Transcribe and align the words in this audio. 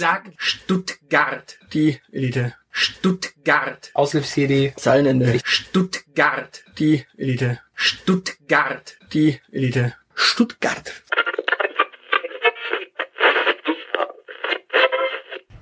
Sag 0.00 0.30
Stuttgart. 0.36 1.58
Die 1.72 1.98
Elite. 2.12 2.54
Stuttgart. 2.70 3.90
Aushilfs-CD. 3.94 4.72
Zeilenende. 4.76 5.40
Stuttgart. 5.44 6.62
Die 6.78 7.04
Elite. 7.16 7.58
Stuttgart. 7.74 8.96
Die 9.12 9.40
Elite. 9.50 9.94
Stuttgart. 10.14 11.02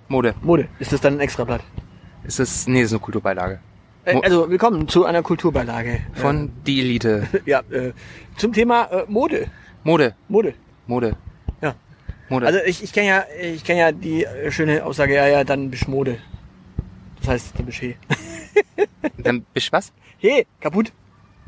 Mode. 0.09 0.35
Mode. 0.43 0.69
Ist 0.81 0.93
das 0.93 1.01
dann 1.01 1.15
ein 1.15 1.21
Extrablatt? 1.21 1.63
Ist 2.25 2.39
das, 2.39 2.67
nee, 2.67 2.83
das 2.83 2.91
ist 2.91 2.93
eine 2.93 3.01
Kulturbeilage. 3.01 3.61
Äh, 4.05 4.15
Mo- 4.17 4.21
also 4.21 4.51
willkommen 4.51 4.87
zu 4.87 5.07
einer 5.07 5.23
Kulturbeilage. 5.23 6.01
Von 6.13 6.53
die 6.67 6.81
Elite. 6.81 7.27
Äh, 7.33 7.39
ja, 7.51 7.61
äh, 7.71 7.95
zum 8.37 8.53
Thema 8.53 8.85
äh, 8.93 9.05
Mode. 9.09 9.51
Mode. 9.83 10.15
Mode. 10.29 10.53
Mode. 10.87 11.17
Ja. 12.29 12.35
Mode. 12.35 12.47
Also 12.47 12.59
ich, 12.65 12.83
ich 12.83 12.93
kenne 12.93 13.09
ja, 13.09 13.25
ich 13.41 13.65
kenne 13.65 13.81
ja 13.81 13.93
die 13.93 14.25
äh, 14.25 14.51
schöne 14.51 14.85
Aussage, 14.85 15.15
ja, 15.15 15.27
ja, 15.27 15.45
dann 15.45 15.71
bist 15.71 15.89
Mode. 15.89 16.19
Das 17.21 17.29
heißt, 17.29 17.53
dann 17.57 17.67
bist 17.67 17.79
he. 17.79 17.97
Dann 19.19 19.45
bist 19.53 19.69
du 19.69 19.73
was? 19.73 19.93
He, 20.19 20.47
kaputt, 20.61 20.93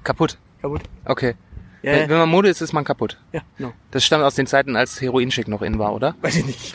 Kaputt. 0.05 0.39
kaputt. 0.61 0.83
Okay. 1.05 1.35
Ja, 1.83 1.93
Wenn, 1.93 2.01
ja, 2.01 2.09
wenn 2.09 2.19
man 2.19 2.29
Mode 2.29 2.49
ist, 2.49 2.61
ist 2.61 2.73
man 2.73 2.85
kaputt. 2.85 3.19
ja, 3.33 3.41
no. 3.59 3.73
Das 3.93 4.05
stammt 4.05 4.25
aus 4.25 4.35
den 4.35 4.47
Zeiten, 4.47 4.75
als 4.77 5.01
Heroinschick 5.01 5.47
noch 5.49 5.63
in 5.63 5.79
war, 5.79 5.95
oder? 5.95 6.17
Weiß 6.21 6.37
ich 6.37 6.47
nicht. 6.47 6.75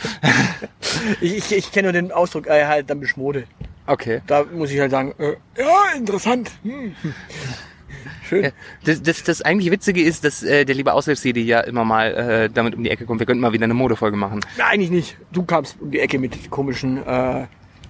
ich 1.21 1.37
ich, 1.37 1.51
ich 1.51 1.71
kenne 1.71 1.87
nur 1.91 1.93
den 1.93 2.11
Ausdruck, 2.11 2.47
äh, 2.47 2.65
halt, 2.65 2.89
dann 2.89 2.99
bist 2.99 3.17
Mode. 3.17 3.43
Okay. 3.85 4.21
Da 4.27 4.43
muss 4.45 4.71
ich 4.71 4.79
halt 4.79 4.91
sagen, 4.91 5.13
äh, 5.17 5.35
ja, 5.57 5.97
interessant. 5.97 6.51
Hm. 6.63 6.95
Schön. 8.27 8.51
Das, 8.85 9.01
das, 9.01 9.23
das 9.23 9.41
eigentlich 9.41 9.71
Witzige 9.71 10.01
ist, 10.01 10.23
dass 10.23 10.43
äh, 10.43 10.65
der 10.65 10.75
liebe 10.75 10.93
Aushilfs-CD 10.93 11.41
ja 11.41 11.61
immer 11.61 11.85
mal 11.85 12.13
äh, 12.13 12.49
damit 12.53 12.75
um 12.75 12.83
die 12.83 12.89
Ecke 12.89 13.05
kommt. 13.05 13.19
Wir 13.19 13.25
könnten 13.25 13.41
mal 13.41 13.53
wieder 13.53 13.63
eine 13.65 13.73
Modefolge 13.73 14.17
machen. 14.17 14.41
Nein, 14.57 14.67
eigentlich 14.71 14.91
nicht. 14.91 15.17
Du 15.31 15.43
kamst 15.43 15.77
um 15.79 15.91
die 15.91 15.99
Ecke 15.99 16.19
mit 16.19 16.49
komischen 16.49 17.05
äh, 17.05 17.45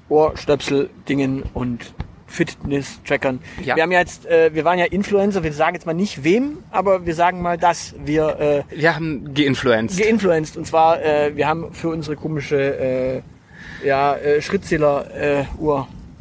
Ohrstöpsel-Dingen 0.09 1.43
und 1.53 1.93
Fitness-Trackern. 2.27 3.39
Ja. 3.63 3.75
Wir 3.75 3.83
haben 3.83 3.91
ja 3.91 3.99
jetzt, 3.99 4.25
äh, 4.25 4.53
wir 4.53 4.65
waren 4.65 4.79
ja 4.79 4.85
Influencer, 4.85 5.43
wir 5.43 5.53
sagen 5.53 5.75
jetzt 5.75 5.85
mal 5.85 5.93
nicht 5.93 6.23
wem, 6.23 6.57
aber 6.71 7.05
wir 7.05 7.13
sagen 7.13 7.41
mal, 7.41 7.57
dass 7.57 7.93
wir 8.03 8.39
äh, 8.39 8.63
Wir 8.75 8.95
haben 8.95 9.33
geinfluenced. 9.33 9.99
geinfluenced. 10.01 10.57
Und 10.57 10.65
zwar, 10.65 11.01
äh, 11.03 11.35
wir 11.35 11.47
haben 11.47 11.71
für 11.73 11.89
unsere 11.89 12.15
komische 12.15 13.23
äh, 13.83 13.87
ja, 13.87 14.15
äh, 14.15 14.41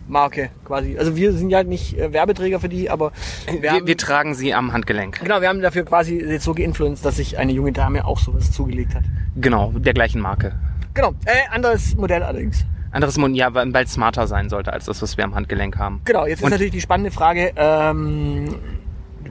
Schrittzähler-Uhrmarke 0.08 0.50
quasi. 0.64 0.98
Also 0.98 1.16
wir 1.16 1.32
sind 1.32 1.50
ja 1.50 1.62
nicht 1.62 1.98
äh, 1.98 2.12
Werbeträger 2.12 2.60
für 2.60 2.68
die, 2.68 2.90
aber 2.90 3.12
wir, 3.50 3.62
wir, 3.62 3.72
haben, 3.72 3.86
wir 3.86 3.96
tragen 3.96 4.34
sie 4.34 4.54
am 4.54 4.72
Handgelenk. 4.72 5.20
genau, 5.20 5.40
wir 5.40 5.48
haben 5.48 5.60
dafür 5.60 5.84
quasi 5.84 6.18
jetzt 6.18 6.44
so 6.44 6.54
geinfluenced, 6.54 7.04
dass 7.04 7.16
sich 7.16 7.38
eine 7.38 7.52
junge 7.52 7.72
Dame 7.72 8.04
auch 8.04 8.18
sowas 8.18 8.50
zugelegt 8.52 8.94
hat. 8.94 9.04
Genau, 9.36 9.72
der 9.76 9.94
gleichen 9.94 10.20
Marke. 10.20 10.54
Genau, 10.94 11.10
äh, 11.24 11.48
anderes 11.54 11.96
Modell 11.96 12.22
allerdings. 12.22 12.64
Anderes 12.90 13.16
Mund, 13.16 13.34
ja, 13.36 13.54
weil 13.54 13.74
es 13.84 13.92
smarter 13.92 14.26
sein 14.26 14.50
sollte 14.50 14.72
als 14.72 14.84
das, 14.84 15.00
was 15.00 15.16
wir 15.16 15.24
am 15.24 15.34
Handgelenk 15.34 15.78
haben. 15.78 16.02
Genau, 16.04 16.26
jetzt 16.26 16.40
ist 16.40 16.44
Und- 16.44 16.50
natürlich 16.50 16.72
die 16.72 16.82
spannende 16.82 17.10
Frage, 17.10 17.52
ähm, 17.56 18.54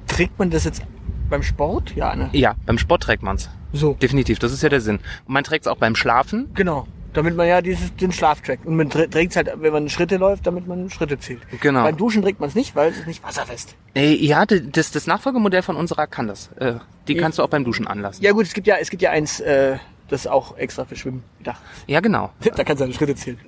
trägt 0.07 0.39
man 0.39 0.49
das 0.49 0.63
jetzt 0.63 0.81
beim 1.29 1.43
Sport? 1.43 1.95
Ja, 1.95 2.15
ne? 2.15 2.29
Ja, 2.31 2.55
beim 2.65 2.79
Sport 2.79 3.03
trägt 3.03 3.21
man's. 3.21 3.49
So. 3.71 3.93
Definitiv, 3.93 4.39
das 4.39 4.51
ist 4.51 4.63
ja 4.63 4.69
der 4.69 4.81
Sinn. 4.81 4.99
Und 5.25 5.33
man 5.33 5.43
trägt 5.43 5.65
es 5.65 5.71
auch 5.71 5.77
beim 5.77 5.95
Schlafen. 5.95 6.49
Genau. 6.55 6.87
Damit 7.13 7.35
man 7.35 7.47
ja 7.47 7.61
dieses, 7.61 7.93
den 7.95 8.11
Schlaf 8.11 8.41
trackt. 8.41 8.65
Und 8.65 8.77
man 8.77 8.89
trägt 8.89 9.31
es 9.31 9.35
halt, 9.35 9.51
wenn 9.57 9.73
man 9.73 9.89
Schritte 9.89 10.17
läuft, 10.17 10.47
damit 10.47 10.65
man 10.67 10.89
Schritte 10.89 11.19
zählt. 11.19 11.41
Genau. 11.59 11.83
Beim 11.83 11.97
Duschen 11.97 12.21
trägt 12.21 12.39
man 12.39 12.47
es 12.49 12.55
nicht, 12.55 12.75
weil 12.75 12.91
es 12.91 12.99
ist 12.99 13.07
nicht 13.07 13.21
wasserfest. 13.23 13.75
Äh, 13.95 14.13
ja, 14.15 14.45
das, 14.45 14.91
das 14.91 15.07
Nachfolgemodell 15.07 15.61
von 15.61 15.75
unserer 15.75 16.07
kann 16.07 16.27
das. 16.27 16.49
Äh, 16.57 16.75
die 17.07 17.13
Ja. 17.15 17.21
kannst 17.21 17.37
du 17.39 17.43
auch 17.43 17.49
beim 17.49 17.65
Duschen 17.65 17.85
anlassen. 17.87 18.23
Ja 18.23 18.31
gut, 18.31 18.45
es 18.45 18.53
gibt 18.53 18.65
ja, 18.67 18.75
es 18.79 18.89
gibt 18.89 19.01
ja 19.01 19.11
eins, 19.11 19.39
äh, 19.41 19.77
das 20.07 20.21
ist 20.21 20.27
auch 20.27 20.57
extra 20.57 20.85
für 20.85 20.95
Schwimmen 20.95 21.23
gedacht. 21.39 21.61
Ja, 21.87 21.99
genau. 21.99 22.31
Da 22.55 22.63
kannst 22.63 22.79
du 22.81 22.85
deine 22.85 22.93
Schritte 22.93 23.15
zählen. 23.15 23.39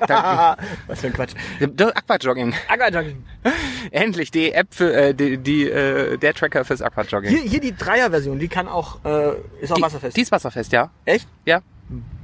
Was 0.87 0.99
für 1.01 1.07
ein 1.07 1.13
Quatsch. 1.13 1.33
Aquajogging. 1.61 2.53
Aquajogging. 2.67 3.23
Endlich 3.91 4.31
die 4.31 4.51
App 4.51 4.67
für 4.73 4.93
äh, 4.93 5.13
die, 5.13 5.37
die 5.37 5.69
äh, 5.69 6.17
der 6.17 6.33
Tracker 6.33 6.65
fürs 6.65 6.81
Aquajogging. 6.81 7.29
Hier, 7.29 7.41
hier 7.41 7.59
die 7.61 7.75
Dreier-Version, 7.75 8.39
die 8.39 8.47
kann 8.49 8.67
auch, 8.67 9.03
äh, 9.05 9.31
ist 9.61 9.71
auch 9.71 9.75
die, 9.75 9.81
wasserfest. 9.81 10.17
Die 10.17 10.21
ist 10.21 10.31
wasserfest, 10.31 10.71
ja. 10.73 10.89
Echt? 11.05 11.27
Ja. 11.45 11.61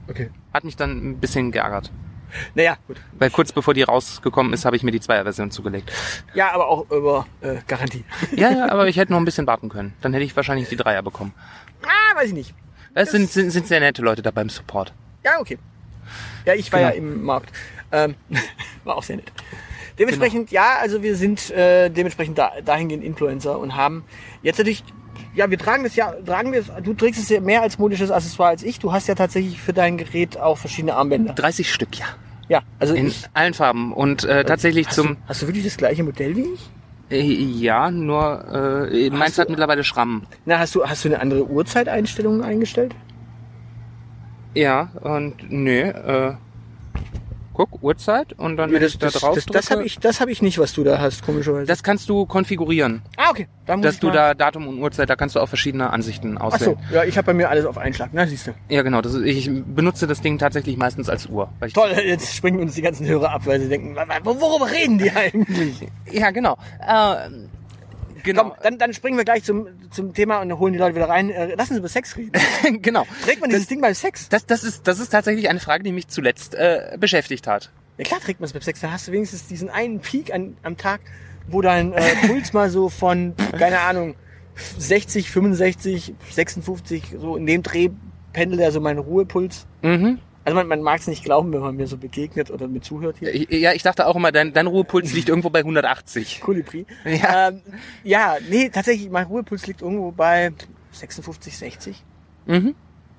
Okay. 0.09 0.29
Hat 0.53 0.63
mich 0.63 0.75
dann 0.75 1.11
ein 1.11 1.17
bisschen 1.19 1.51
geärgert. 1.51 1.91
Naja, 2.53 2.77
gut. 2.87 2.97
Weil 3.13 3.29
kurz 3.31 3.51
bevor 3.51 3.73
die 3.73 3.81
rausgekommen 3.83 4.53
ist, 4.53 4.63
habe 4.65 4.75
ich 4.75 4.83
mir 4.83 4.91
die 4.91 4.99
Zweierversion 4.99 5.49
zugelegt. 5.51 5.91
Ja, 6.35 6.51
aber 6.53 6.67
auch 6.67 6.89
über 6.91 7.25
äh, 7.41 7.55
Garantie. 7.67 8.03
Ja, 8.35 8.51
ja, 8.51 8.69
aber 8.71 8.87
ich 8.87 8.97
hätte 8.97 9.11
noch 9.11 9.19
ein 9.19 9.25
bisschen 9.25 9.47
warten 9.47 9.69
können. 9.69 9.93
Dann 10.01 10.13
hätte 10.13 10.25
ich 10.25 10.35
wahrscheinlich 10.35 10.69
die 10.69 10.75
Dreier 10.75 11.01
bekommen. 11.01 11.33
ah, 11.83 12.15
weiß 12.15 12.27
ich 12.27 12.33
nicht. 12.33 12.53
Es 12.93 13.11
sind, 13.11 13.31
sind, 13.31 13.51
sind 13.51 13.67
sehr 13.67 13.79
nette 13.79 14.01
Leute 14.01 14.21
da 14.21 14.31
beim 14.31 14.49
Support. 14.49 14.93
Ja, 15.23 15.39
okay. 15.39 15.57
Ja, 16.45 16.53
ich 16.53 16.71
war 16.71 16.79
Genau. 16.79 16.91
ja 16.91 16.97
im 16.97 17.23
Markt. 17.23 17.51
Ähm, 17.91 18.15
war 18.83 18.95
auch 18.97 19.03
sehr 19.03 19.15
nett. 19.17 19.31
Dementsprechend, 19.97 20.51
ja, 20.51 20.77
also 20.79 21.03
wir 21.03 21.15
sind 21.15 21.49
äh, 21.51 21.89
dementsprechend 21.89 22.37
da, 22.37 22.53
dahingehend 22.63 23.03
Influencer 23.03 23.59
und 23.59 23.75
haben 23.75 24.05
jetzt 24.43 24.57
natürlich, 24.57 24.83
ja, 25.35 25.49
wir 25.49 25.57
tragen 25.57 25.83
das 25.83 25.95
ja, 25.95 26.11
tragen 26.25 26.51
wir 26.51 26.59
es, 26.61 26.71
du 26.83 26.93
trägst 26.93 27.21
es 27.21 27.29
ja 27.29 27.39
mehr 27.41 27.61
als 27.61 27.77
modisches 27.77 28.11
Accessoire 28.11 28.49
als 28.51 28.63
ich. 28.63 28.79
Du 28.79 28.91
hast 28.91 29.07
ja 29.07 29.15
tatsächlich 29.15 29.61
für 29.61 29.73
dein 29.73 29.97
Gerät 29.97 30.37
auch 30.37 30.57
verschiedene 30.57 30.95
Armbänder. 30.95 31.33
30 31.33 31.71
Stück, 31.71 31.97
ja. 31.97 32.05
Ja, 32.47 32.61
also 32.79 32.95
In 32.95 33.07
ich, 33.07 33.25
allen 33.33 33.53
Farben. 33.53 33.93
Und 33.93 34.23
äh, 34.23 34.43
tatsächlich 34.43 34.87
hast, 34.87 34.95
zum... 34.95 35.07
du, 35.07 35.15
hast 35.27 35.41
du 35.43 35.47
wirklich 35.47 35.65
das 35.65 35.77
gleiche 35.77 36.03
Modell 36.03 36.35
wie 36.35 36.45
ich? 36.53 36.69
Äh, 37.11 37.21
ja, 37.21 37.91
nur 37.91 38.87
äh, 38.91 39.09
meins 39.11 39.35
du- 39.35 39.41
hat 39.43 39.49
mittlerweile 39.49 39.83
Schrammen. 39.83 40.23
Na, 40.45 40.57
hast 40.59 40.73
du, 40.75 40.83
hast 40.83 41.05
du 41.05 41.09
eine 41.09 41.19
andere 41.21 41.47
Uhrzeiteinstellung 41.47 42.43
eingestellt? 42.43 42.95
Ja, 44.55 44.89
und 45.01 45.35
nö, 45.51 45.79
äh, 45.81 46.33
guck, 47.59 47.83
Uhrzeit 47.83 48.31
und 48.39 48.55
dann, 48.55 48.71
wenn 48.71 48.81
das 48.81 48.93
ich 48.93 48.99
da 48.99 49.07
das, 49.07 49.15
drauf 49.21 49.35
das, 49.35 49.45
das 49.45 49.65
drücke, 49.65 49.79
habe 49.79 49.85
ich, 49.85 49.99
das 49.99 50.21
hab 50.21 50.29
ich 50.29 50.41
nicht, 50.41 50.59
was 50.59 50.71
du 50.71 50.85
da 50.85 50.99
hast, 50.99 51.25
komischerweise. 51.25 51.65
das 51.65 51.83
kannst 51.83 52.07
du 52.07 52.25
konfigurieren. 52.25 53.01
ah, 53.17 53.29
okay. 53.31 53.47
Dann 53.65 53.81
Dass 53.81 53.99
du 53.99 54.09
da 54.09 54.33
Datum 54.33 54.67
und 54.67 54.79
Uhrzeit, 54.79 55.09
da 55.09 55.15
kannst 55.15 55.35
du 55.35 55.39
auch 55.41 55.47
verschiedene 55.47 55.91
Ansichten 55.91 56.37
Ach 56.39 56.49
so, 56.57 56.71
auswählen. 56.71 56.77
ja, 56.91 57.03
ich 57.03 57.17
habe 57.17 57.25
bei 57.27 57.33
mir 57.33 57.49
alles 57.49 57.65
auf 57.65 57.77
Einschlag. 57.77 58.09
Na, 58.13 58.25
siehst 58.25 58.47
du. 58.47 58.51
Ja, 58.69 58.81
genau. 58.81 59.01
Das 59.01 59.13
ich 59.13 59.47
benutze 59.51 60.07
das 60.07 60.21
Ding 60.21 60.37
tatsächlich 60.39 60.75
meistens 60.77 61.07
als 61.09 61.27
Uhr. 61.27 61.49
Toll, 61.73 61.91
jetzt 62.03 62.33
springen 62.33 62.59
uns 62.61 62.73
die 62.75 62.81
ganzen 62.81 63.05
Hörer 63.05 63.31
ab, 63.31 63.41
weil 63.45 63.59
sie 63.59 63.69
denken, 63.69 63.95
worüber 64.23 64.71
reden 64.71 64.97
die 64.97 65.11
eigentlich? 65.11 65.85
Ja, 66.11 66.31
genau. 66.31 66.57
Äh, 66.79 67.29
genau. 68.23 68.49
Komm, 68.49 68.53
dann, 68.61 68.77
dann 68.77 68.93
springen 68.93 69.17
wir 69.17 69.25
gleich 69.25 69.43
zum, 69.43 69.67
zum 69.91 70.13
Thema 70.13 70.41
und 70.41 70.57
holen 70.59 70.73
die 70.73 70.79
Leute 70.79 70.95
wieder 70.95 71.09
rein. 71.09 71.29
Äh, 71.29 71.55
Lass 71.55 71.69
uns 71.69 71.79
über 71.79 71.87
Sex 71.87 72.15
reden. 72.17 72.31
genau. 72.81 73.05
Trägt 73.23 73.41
man 73.41 73.49
dieses 73.49 73.67
Ding 73.67 73.81
beim 73.81 73.93
Sex? 73.93 74.29
Das, 74.29 74.45
das, 74.45 74.63
ist, 74.63 74.87
das 74.87 74.99
ist 74.99 75.09
tatsächlich 75.09 75.49
eine 75.49 75.59
Frage, 75.59 75.83
die 75.83 75.91
mich 75.91 76.07
zuletzt 76.07 76.55
äh, 76.55 76.97
beschäftigt 76.99 77.47
hat. 77.47 77.71
Ja 77.97 78.05
klar 78.05 78.19
trägt 78.19 78.39
man 78.39 78.45
es 78.45 78.53
beim 78.53 78.61
Sex. 78.61 78.79
Dann 78.79 78.91
hast 78.91 79.07
du 79.07 79.11
wenigstens 79.11 79.47
diesen 79.47 79.69
einen 79.69 79.99
Peak 79.99 80.33
an, 80.33 80.57
am 80.63 80.77
Tag, 80.77 81.01
wo 81.47 81.61
dein 81.61 81.93
äh, 81.93 82.15
Puls 82.27 82.53
mal 82.53 82.69
so 82.69 82.89
von, 82.89 83.35
keine 83.57 83.79
Ahnung, 83.81 84.15
60, 84.77 85.29
65, 85.29 86.13
56, 86.29 87.15
so 87.19 87.35
in 87.35 87.45
dem 87.45 87.63
Dreh 87.63 87.89
pendelt 88.33 88.61
er 88.61 88.71
so 88.71 88.79
mein 88.79 88.97
Ruhepuls. 88.97 89.65
Mhm. 89.81 90.19
Also 90.45 90.55
man, 90.55 90.67
man 90.67 90.81
mag 90.81 90.99
es 90.99 91.07
nicht 91.07 91.23
glauben, 91.23 91.51
wenn 91.53 91.59
man 91.59 91.75
mir 91.75 91.87
so 91.87 91.97
begegnet 91.97 92.49
oder 92.49 92.67
mir 92.67 92.81
zuhört 92.81 93.17
hier. 93.19 93.35
Ja, 93.53 93.73
ich 93.73 93.83
dachte 93.83 94.07
auch 94.07 94.15
immer, 94.15 94.31
dein, 94.31 94.53
dein 94.53 94.67
Ruhepuls 94.67 95.13
liegt 95.13 95.29
irgendwo 95.29 95.49
bei 95.49 95.59
180. 95.59 96.41
Kolibri. 96.41 96.85
Ja. 97.05 97.49
Ähm, 97.49 97.61
ja, 98.03 98.37
nee, 98.49 98.69
tatsächlich, 98.69 99.09
mein 99.09 99.27
Ruhepuls 99.27 99.67
liegt 99.67 99.81
irgendwo 99.81 100.11
bei 100.11 100.51
56, 100.91 101.57
60. 101.57 102.03
Mhm. 102.45 102.75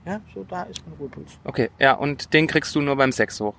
Ja, 0.06 0.20
so 0.34 0.44
da 0.48 0.62
ist 0.64 0.82
mein 0.86 0.96
Ruhepuls. 0.98 1.38
Okay, 1.44 1.70
ja, 1.78 1.92
und 1.92 2.32
den 2.32 2.46
kriegst 2.46 2.74
du 2.74 2.80
nur 2.80 2.96
beim 2.96 3.12
Sex 3.12 3.40
hoch. 3.40 3.54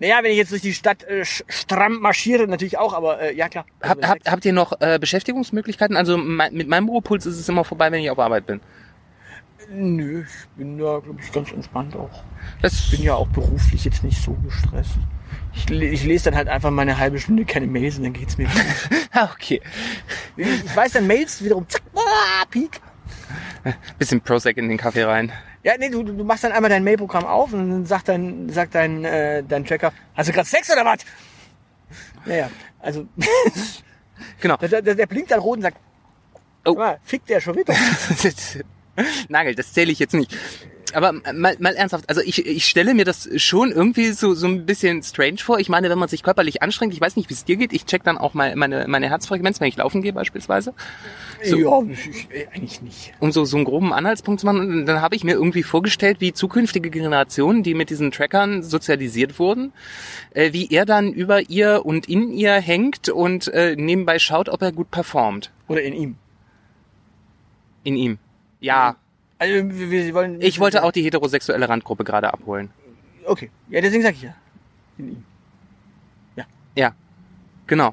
Naja, 0.00 0.20
wenn 0.22 0.30
ich 0.30 0.36
jetzt 0.36 0.52
durch 0.52 0.62
die 0.62 0.74
Stadt 0.74 1.02
äh, 1.04 1.24
stramm 1.24 1.98
marschiere, 2.00 2.46
natürlich 2.46 2.78
auch, 2.78 2.94
aber 2.94 3.20
äh, 3.20 3.34
ja 3.34 3.48
klar. 3.48 3.66
Also 3.80 4.00
Hab, 4.00 4.08
hab, 4.08 4.18
habt 4.30 4.44
ihr 4.44 4.52
noch 4.52 4.80
äh, 4.80 4.98
Beschäftigungsmöglichkeiten? 5.00 5.96
Also 5.96 6.16
mein, 6.16 6.54
mit 6.54 6.68
meinem 6.68 6.88
Ruhepuls 6.88 7.26
ist 7.26 7.38
es 7.38 7.48
immer 7.48 7.64
vorbei, 7.64 7.90
wenn 7.90 8.00
ich 8.02 8.10
auf 8.10 8.20
Arbeit 8.20 8.46
bin. 8.46 8.60
Nö, 9.70 10.22
ich 10.22 10.48
bin 10.56 10.78
ja, 10.78 10.98
glaube 10.98 11.20
ich, 11.22 11.30
ganz 11.30 11.52
entspannt 11.52 11.94
auch. 11.94 12.22
Das 12.62 12.90
bin 12.90 13.02
ja 13.02 13.14
auch 13.14 13.28
beruflich 13.28 13.84
jetzt 13.84 14.02
nicht 14.02 14.22
so 14.22 14.32
gestresst. 14.44 14.96
Ich, 15.54 15.70
ich 15.70 16.04
lese 16.04 16.26
dann 16.26 16.36
halt 16.36 16.48
einfach 16.48 16.70
meine 16.70 16.98
halbe 16.98 17.18
Stunde 17.18 17.44
keine 17.44 17.66
Mails 17.66 17.98
und 17.98 18.04
dann 18.04 18.12
geht's 18.12 18.38
mir 18.38 18.46
gut. 18.46 18.64
Ah, 19.12 19.30
okay. 19.34 19.60
ich, 20.36 20.64
ich 20.64 20.76
weiß 20.76 20.92
dann 20.92 21.06
Mails 21.06 21.42
wiederum, 21.42 21.68
zack, 21.68 21.82
boah, 21.92 22.02
Peak. 22.50 22.80
Bisschen 23.98 24.20
Prozac 24.20 24.56
in 24.56 24.68
den 24.68 24.78
Kaffee 24.78 25.02
rein. 25.02 25.32
Ja, 25.64 25.72
nee, 25.76 25.88
du, 25.88 26.02
du 26.04 26.24
machst 26.24 26.44
dann 26.44 26.52
einmal 26.52 26.70
dein 26.70 26.84
Mailprogramm 26.84 27.24
auf 27.24 27.52
und 27.52 27.70
dann 27.70 27.86
sagt 27.86 28.08
dein, 28.08 28.48
sagt 28.48 28.74
dein, 28.74 29.04
äh, 29.04 29.42
dein 29.42 29.64
Tracker, 29.64 29.92
hast 30.14 30.28
du 30.28 30.32
gerade 30.32 30.48
Sex 30.48 30.70
oder 30.70 30.84
was? 30.84 30.98
Naja, 32.24 32.48
also, 32.80 33.08
Genau. 34.40 34.56
der, 34.60 34.82
der, 34.82 34.94
der 34.94 35.06
blinkt 35.06 35.30
dann 35.30 35.40
rot 35.40 35.56
und 35.56 35.62
sagt, 35.62 35.78
oh. 36.64 36.74
mal, 36.74 36.98
fickt 37.02 37.28
der 37.28 37.40
schon 37.40 37.56
wieder. 37.56 37.74
Nagel, 39.28 39.54
das 39.54 39.72
zähle 39.72 39.92
ich 39.92 39.98
jetzt 39.98 40.14
nicht. 40.14 40.34
Aber 40.94 41.12
mal, 41.12 41.54
mal 41.58 41.74
ernsthaft, 41.74 42.08
also 42.08 42.20
ich, 42.22 42.46
ich 42.46 42.64
stelle 42.64 42.94
mir 42.94 43.04
das 43.04 43.28
schon 43.36 43.72
irgendwie 43.72 44.12
so, 44.12 44.34
so 44.34 44.46
ein 44.46 44.64
bisschen 44.64 45.02
strange 45.02 45.38
vor. 45.38 45.58
Ich 45.58 45.68
meine, 45.68 45.90
wenn 45.90 45.98
man 45.98 46.08
sich 46.08 46.22
körperlich 46.22 46.62
anstrengt, 46.62 46.94
ich 46.94 47.00
weiß 47.00 47.16
nicht, 47.16 47.28
wie 47.28 47.34
es 47.34 47.44
dir 47.44 47.56
geht, 47.56 47.72
ich 47.72 47.84
check 47.84 48.04
dann 48.04 48.16
auch 48.16 48.34
mal 48.34 48.56
meine, 48.56 48.86
meine 48.88 49.08
Herzfrequenz, 49.08 49.60
wenn 49.60 49.68
ich 49.68 49.76
laufen 49.76 50.02
gehe 50.02 50.12
beispielsweise, 50.12 50.72
So. 51.44 51.58
Ja, 51.58 51.82
ich, 51.92 52.28
eigentlich 52.54 52.80
nicht. 52.80 53.12
um 53.20 53.32
so, 53.32 53.44
so 53.44 53.56
einen 53.56 53.66
groben 53.66 53.92
Anhaltspunkt 53.92 54.40
zu 54.40 54.46
machen. 54.46 54.60
Und 54.60 54.86
dann 54.86 55.02
habe 55.02 55.14
ich 55.14 55.24
mir 55.24 55.32
irgendwie 55.34 55.62
vorgestellt, 55.62 56.20
wie 56.20 56.32
zukünftige 56.32 56.90
Generationen, 56.90 57.62
die 57.62 57.74
mit 57.74 57.90
diesen 57.90 58.10
Trackern 58.10 58.62
sozialisiert 58.62 59.38
wurden, 59.38 59.72
äh, 60.32 60.52
wie 60.52 60.70
er 60.70 60.86
dann 60.86 61.12
über 61.12 61.50
ihr 61.50 61.84
und 61.84 62.08
in 62.08 62.32
ihr 62.32 62.54
hängt 62.54 63.08
und 63.08 63.48
äh, 63.48 63.76
nebenbei 63.76 64.18
schaut, 64.18 64.48
ob 64.48 64.62
er 64.62 64.72
gut 64.72 64.90
performt. 64.90 65.50
Oder 65.68 65.82
in 65.82 65.92
ihm. 65.92 66.16
In 67.84 67.96
ihm. 67.96 68.18
Ja, 68.60 68.96
Also 69.38 69.54
wir, 69.54 69.90
wir 69.90 70.14
wollen. 70.14 70.40
ich 70.40 70.58
wollte 70.60 70.82
auch 70.82 70.92
die 70.92 71.02
heterosexuelle 71.02 71.68
Randgruppe 71.68 72.04
gerade 72.04 72.32
abholen. 72.32 72.70
Okay. 73.24 73.50
Ja, 73.68 73.80
deswegen 73.80 74.02
sag 74.02 74.14
ich 74.14 74.22
ja. 74.22 74.34
Ihm. 74.98 75.24
Ja, 76.74 76.92
genau. 77.66 77.92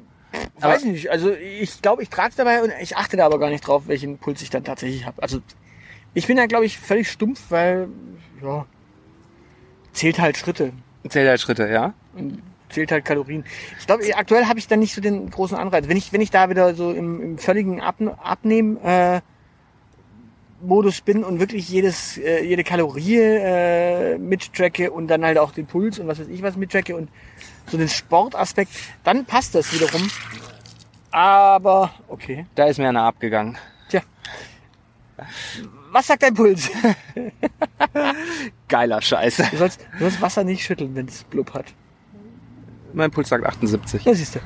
Aber- 0.60 0.74
Weiß 0.74 0.84
ich 0.84 0.92
nicht. 0.92 1.10
Also 1.10 1.32
ich 1.32 1.82
glaube, 1.82 2.02
ich 2.04 2.08
trage 2.08 2.34
dabei 2.36 2.62
und 2.62 2.72
ich 2.80 2.96
achte 2.96 3.16
da 3.16 3.26
aber 3.26 3.38
gar 3.40 3.50
nicht 3.50 3.66
drauf, 3.66 3.88
welchen 3.88 4.18
Puls 4.18 4.42
ich 4.42 4.50
dann 4.50 4.62
tatsächlich 4.62 5.06
habe. 5.06 5.20
Also 5.22 5.40
ich 6.14 6.26
bin 6.28 6.36
da, 6.36 6.46
glaube 6.46 6.66
ich, 6.66 6.78
völlig 6.78 7.10
stumpf, 7.10 7.42
weil 7.50 7.88
ja 8.42 8.64
zählt 9.92 10.18
halt 10.20 10.36
Schritte 10.36 10.72
Zählt 11.08 11.28
halt 11.28 11.40
Schritte, 11.40 11.68
ja? 11.68 11.94
und 12.14 12.42
zählt 12.68 12.92
halt 12.92 13.04
Kalorien. 13.04 13.44
Ich 13.80 13.86
glaube, 13.86 14.04
aktuell 14.16 14.44
habe 14.46 14.58
ich 14.58 14.68
dann 14.68 14.78
nicht 14.80 14.94
so 14.94 15.00
den 15.00 15.30
großen 15.30 15.56
Anreiz. 15.56 15.88
Wenn 15.88 15.96
ich 15.96 16.12
wenn 16.12 16.20
ich 16.20 16.30
da 16.30 16.48
wieder 16.50 16.74
so 16.74 16.92
im, 16.92 17.20
im 17.22 17.38
völligen 17.38 17.80
Ab 17.80 17.96
Abnehmen 18.22 18.76
äh, 18.84 19.20
Modus 20.60 21.00
bin 21.00 21.22
und 21.24 21.40
wirklich 21.40 21.68
jedes 21.68 22.18
äh, 22.18 22.44
jede 22.44 22.64
Kalorie 22.64 23.18
äh, 23.18 24.18
mittracke 24.18 24.90
und 24.90 25.08
dann 25.08 25.24
halt 25.24 25.38
auch 25.38 25.52
den 25.52 25.66
Puls 25.66 25.98
und 25.98 26.06
was 26.06 26.18
weiß 26.18 26.28
ich 26.28 26.42
was 26.42 26.56
mittracke 26.56 26.96
und 26.96 27.08
so 27.66 27.76
den 27.76 27.88
Sportaspekt, 27.88 28.72
dann 29.04 29.24
passt 29.24 29.54
das 29.54 29.72
wiederum. 29.72 30.08
Aber 31.10 31.92
okay. 32.08 32.46
Da 32.54 32.66
ist 32.66 32.78
mir 32.78 32.88
einer 32.88 33.02
abgegangen. 33.02 33.56
Tja. 33.88 34.02
Was 35.90 36.06
sagt 36.06 36.22
dein 36.22 36.34
Puls? 36.34 36.70
Geiler 38.68 39.00
Scheiß. 39.00 39.36
Du 39.50 39.56
sollst, 39.56 39.80
du 39.92 39.98
sollst 40.00 40.20
Wasser 40.20 40.44
nicht 40.44 40.62
schütteln, 40.62 40.94
wenn 40.94 41.06
es 41.06 41.24
blub 41.24 41.54
hat. 41.54 41.66
Mein 42.92 43.10
Puls 43.10 43.28
sagt 43.28 43.44
78. 43.44 44.04
Ja, 44.04 44.14
siehst 44.14 44.36
du. 44.36 44.40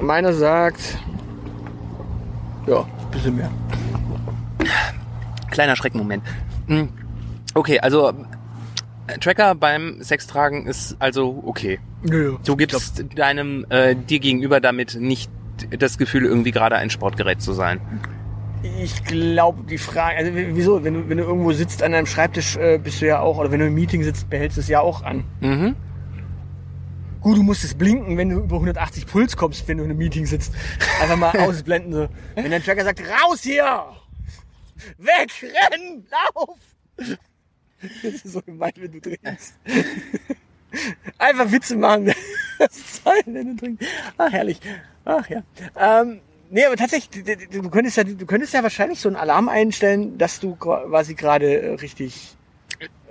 Meiner 0.00 0.32
sagt. 0.32 0.98
Ja, 2.66 2.80
ein 2.80 3.10
bisschen 3.10 3.36
mehr. 3.36 3.50
Kleiner 5.50 5.76
Schreckmoment. 5.76 6.22
Hm. 6.66 6.88
Okay, 7.54 7.78
also 7.80 8.12
äh, 9.06 9.18
Tracker 9.18 9.54
beim 9.54 10.02
Sextragen 10.02 10.66
ist 10.66 10.96
also 10.98 11.42
okay. 11.46 11.78
Nö. 12.02 12.36
Du 12.44 12.56
gibst 12.56 13.04
deinem 13.16 13.66
äh, 13.68 13.94
dir 13.94 14.18
gegenüber 14.18 14.60
damit 14.60 14.96
nicht 14.98 15.30
das 15.78 15.98
Gefühl, 15.98 16.24
irgendwie 16.24 16.50
gerade 16.50 16.76
ein 16.76 16.90
Sportgerät 16.90 17.40
zu 17.40 17.52
sein. 17.52 17.80
Ich 18.82 19.04
glaube, 19.04 19.62
die 19.68 19.78
Frage, 19.78 20.16
also 20.16 20.32
wieso, 20.34 20.84
wenn 20.84 20.94
du, 20.94 21.08
wenn 21.08 21.18
du 21.18 21.24
irgendwo 21.24 21.52
sitzt 21.52 21.82
an 21.82 21.94
einem 21.94 22.06
Schreibtisch, 22.06 22.56
äh, 22.56 22.78
bist 22.78 23.02
du 23.02 23.06
ja 23.06 23.20
auch, 23.20 23.36
oder 23.38 23.50
wenn 23.52 23.60
du 23.60 23.66
im 23.66 23.74
Meeting 23.74 24.02
sitzt, 24.02 24.30
behältst 24.30 24.56
du 24.56 24.62
es 24.62 24.68
ja 24.68 24.80
auch 24.80 25.02
an. 25.02 25.24
Mhm. 25.40 25.76
Gut, 27.24 27.38
du 27.38 27.42
musst 27.42 27.64
es 27.64 27.74
blinken, 27.74 28.18
wenn 28.18 28.28
du 28.28 28.40
über 28.40 28.56
180 28.56 29.06
Puls 29.06 29.34
kommst, 29.34 29.66
wenn 29.66 29.78
du 29.78 29.84
in 29.84 29.88
einem 29.88 29.98
Meeting 29.98 30.26
sitzt. 30.26 30.52
Einfach 31.00 31.16
mal 31.16 31.30
ausblenden. 31.38 31.90
So. 31.90 32.08
Wenn 32.34 32.50
dein 32.50 32.62
Tracker 32.62 32.84
sagt, 32.84 33.00
raus 33.00 33.40
hier! 33.42 33.86
Weg, 34.98 35.32
renn, 35.42 36.06
lauf! 36.10 36.58
Das 36.98 38.12
ist 38.12 38.30
so 38.30 38.42
gemein, 38.42 38.72
wenn 38.76 38.92
du 38.92 39.00
trinkst. 39.00 39.54
Einfach 41.16 41.50
Witze 41.50 41.76
machen. 41.76 42.12
Das 42.56 42.76
ist 42.76 43.02
toll, 43.02 43.20
wenn 43.24 43.56
du 43.56 43.56
trinkst. 43.56 43.88
Ach, 44.16 44.30
herrlich. 44.30 44.60
Ach 45.04 45.28
ja. 45.28 45.42
Ähm, 45.76 46.20
nee, 46.50 46.64
aber 46.64 46.76
tatsächlich, 46.76 47.24
du 47.50 47.68
könntest 47.68 47.96
ja, 47.96 48.04
du 48.04 48.26
könntest 48.26 48.52
ja 48.52 48.62
wahrscheinlich 48.62 49.00
so 49.00 49.08
einen 49.08 49.16
Alarm 49.16 49.48
einstellen, 49.48 50.18
dass 50.18 50.38
du 50.38 50.54
quasi 50.54 51.14
gerade 51.14 51.60
äh, 51.60 51.74
richtig 51.74 52.36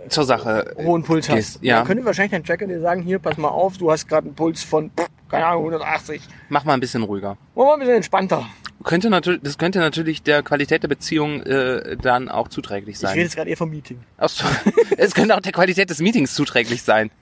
Zur 0.09 0.23
Sache. 0.25 0.73
äh, 0.77 0.83
hohen 0.85 1.03
Puls 1.03 1.29
hast. 1.29 1.35
gehst, 1.35 1.59
ja. 1.63 1.77
Dann 1.77 1.87
könnte 1.87 2.05
wahrscheinlich 2.05 2.31
dein 2.31 2.43
Tracker 2.43 2.67
dir 2.67 2.79
sagen, 2.81 3.01
hier, 3.01 3.19
pass 3.19 3.37
mal 3.37 3.47
auf, 3.49 3.77
du 3.77 3.91
hast 3.91 4.07
gerade 4.07 4.27
einen 4.27 4.35
Puls 4.35 4.63
von, 4.63 4.91
keine 5.29 5.45
Ahnung, 5.45 5.63
180. 5.65 6.21
Mach 6.49 6.63
mal 6.65 6.73
ein 6.73 6.79
bisschen 6.79 7.03
ruhiger. 7.03 7.37
Wollen 7.55 7.67
wir 7.67 7.73
ein 7.73 7.79
bisschen 7.79 7.95
entspannter. 7.95 8.45
Könnte 8.83 9.09
natürlich, 9.09 9.41
das 9.41 9.57
könnte 9.57 9.79
natürlich 9.79 10.23
der 10.23 10.43
Qualität 10.43 10.83
der 10.83 10.89
Beziehung 10.89 11.41
äh, 11.43 11.95
dann 11.95 12.27
auch 12.27 12.49
zuträglich 12.49 12.95
Ich 12.97 13.01
rede 13.03 13.11
sein. 13.13 13.19
jetzt 13.19 13.35
gerade 13.35 13.49
eher 13.49 13.55
vom 13.57 13.69
Meeting. 13.69 13.99
Ach 14.17 14.27
so. 14.29 14.45
es 14.97 15.13
könnte 15.13 15.35
auch 15.35 15.41
der 15.41 15.53
Qualität 15.53 15.89
des 15.89 15.99
Meetings 15.99 16.33
zuträglich 16.33 16.83
sein. 16.83 17.09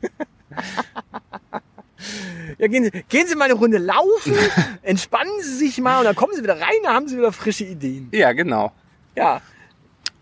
Ja, 2.58 2.68
gehen 2.68 2.84
Sie, 2.84 2.92
gehen 3.10 3.28
Sie 3.28 3.36
mal 3.36 3.46
eine 3.46 3.54
Runde 3.54 3.78
laufen, 3.78 4.36
entspannen 4.82 5.32
Sie 5.42 5.54
sich 5.56 5.80
mal 5.80 6.00
und 6.00 6.06
dann 6.06 6.16
kommen 6.16 6.34
Sie 6.36 6.42
wieder 6.44 6.60
rein, 6.60 6.74
da 6.84 6.94
haben 6.94 7.08
Sie 7.08 7.18
wieder 7.18 7.32
frische 7.32 7.64
Ideen. 7.64 8.10
Ja, 8.12 8.34
genau. 8.34 8.72
Ja, 9.16 9.42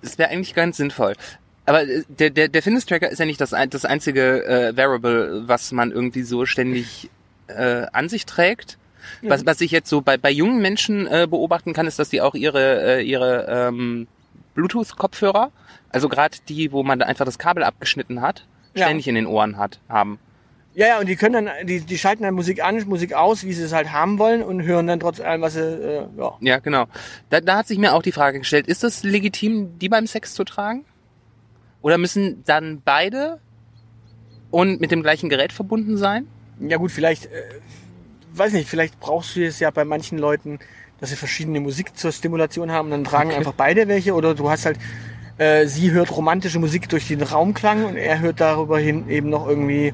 Das 0.01 0.17
wäre 0.17 0.29
eigentlich 0.29 0.53
ganz 0.53 0.77
sinnvoll. 0.77 1.15
Aber 1.69 1.83
äh, 1.87 2.03
der, 2.09 2.31
der, 2.31 2.47
der 2.47 2.63
Fitness-Tracker 2.63 3.09
ist 3.09 3.19
ja 3.19 3.25
nicht 3.25 3.39
das, 3.39 3.51
das 3.69 3.85
einzige 3.85 4.43
äh, 4.45 4.75
Variable, 4.75 5.43
was 5.47 5.71
man 5.71 5.91
irgendwie 5.91 6.23
so 6.23 6.47
ständig 6.47 7.09
äh, 7.47 7.85
an 7.93 8.09
sich 8.09 8.25
trägt. 8.25 8.77
Was, 9.21 9.45
was 9.45 9.61
ich 9.61 9.71
jetzt 9.71 9.89
so 9.89 10.01
bei, 10.01 10.17
bei 10.17 10.31
jungen 10.31 10.61
Menschen 10.61 11.05
äh, 11.07 11.27
beobachten 11.29 11.73
kann, 11.73 11.87
ist, 11.87 11.99
dass 11.99 12.09
die 12.09 12.21
auch 12.21 12.35
ihre, 12.35 12.99
äh, 12.99 13.01
ihre 13.03 13.45
ähm, 13.49 14.07
Bluetooth-Kopfhörer, 14.55 15.51
also 15.91 16.09
gerade 16.09 16.37
die, 16.47 16.71
wo 16.71 16.83
man 16.83 17.01
einfach 17.01 17.25
das 17.25 17.37
Kabel 17.39 17.63
abgeschnitten 17.63 18.21
hat, 18.21 18.45
Ja. 18.75 18.85
ständig 18.85 19.07
in 19.07 19.15
den 19.15 19.25
Ohren 19.27 19.57
hat, 19.57 19.79
haben. 19.89 20.19
ja, 20.75 20.87
ja, 20.87 20.99
und 20.99 21.07
die 21.07 21.15
können 21.15 21.45
dann, 21.45 21.67
die, 21.67 21.81
die 21.81 21.97
schalten 21.97 22.23
dann 22.23 22.33
Musik 22.35 22.63
an, 22.63 22.83
Musik 22.87 23.13
aus, 23.13 23.43
wie 23.43 23.53
sie 23.53 23.63
es 23.63 23.73
halt 23.73 23.91
haben 23.91 24.19
wollen 24.19 24.43
und 24.43 24.63
hören 24.63 24.87
dann 24.87 24.99
trotz 24.99 25.19
allem, 25.19 25.41
was 25.41 25.53
sie, 25.53 25.61
äh, 25.61 26.05
ja. 26.17 26.37
Ja, 26.41 26.59
genau. 26.59 26.85
Da, 27.29 27.41
da 27.41 27.57
hat 27.57 27.67
sich 27.67 27.77
mir 27.79 27.93
auch 27.93 28.03
die 28.03 28.11
Frage 28.11 28.39
gestellt, 28.39 28.67
ist 28.67 28.83
das 28.83 29.03
legitim, 29.03 29.79
die 29.79 29.89
beim 29.89 30.07
Sex 30.07 30.33
zu 30.33 30.43
tragen? 30.43 30.85
Oder 31.81 31.97
müssen 31.97 32.43
dann 32.45 32.81
beide 32.83 33.39
und 34.51 34.81
mit 34.81 34.91
dem 34.91 35.01
gleichen 35.01 35.29
Gerät 35.29 35.53
verbunden 35.53 35.97
sein? 35.97 36.27
Ja 36.59 36.77
gut, 36.77 36.91
vielleicht, 36.91 37.25
äh, 37.27 37.29
weiß 38.33 38.53
nicht, 38.53 38.67
vielleicht 38.69 38.99
brauchst 38.99 39.35
du 39.35 39.45
es 39.45 39.59
ja 39.59 39.71
bei 39.71 39.85
manchen 39.85 40.17
Leuten, 40.17 40.59
dass 40.99 41.11
sie 41.11 41.15
verschiedene 41.15 41.59
Musik 41.61 41.95
zur 41.97 42.11
Stimulation 42.11 42.71
haben, 42.71 42.89
dann 42.91 43.03
tragen 43.05 43.31
einfach 43.31 43.53
beide 43.53 43.87
welche 43.87 44.13
oder 44.13 44.35
du 44.35 44.49
hast 44.49 44.65
halt, 44.65 44.77
äh, 45.37 45.65
sie 45.67 45.91
hört 45.91 46.11
romantische 46.15 46.59
Musik 46.59 46.89
durch 46.89 47.07
den 47.07 47.21
Raumklang 47.21 47.85
und 47.85 47.95
er 47.95 48.19
hört 48.19 48.41
darüber 48.41 48.77
hin 48.79 49.07
eben 49.09 49.29
noch 49.29 49.47
irgendwie 49.47 49.93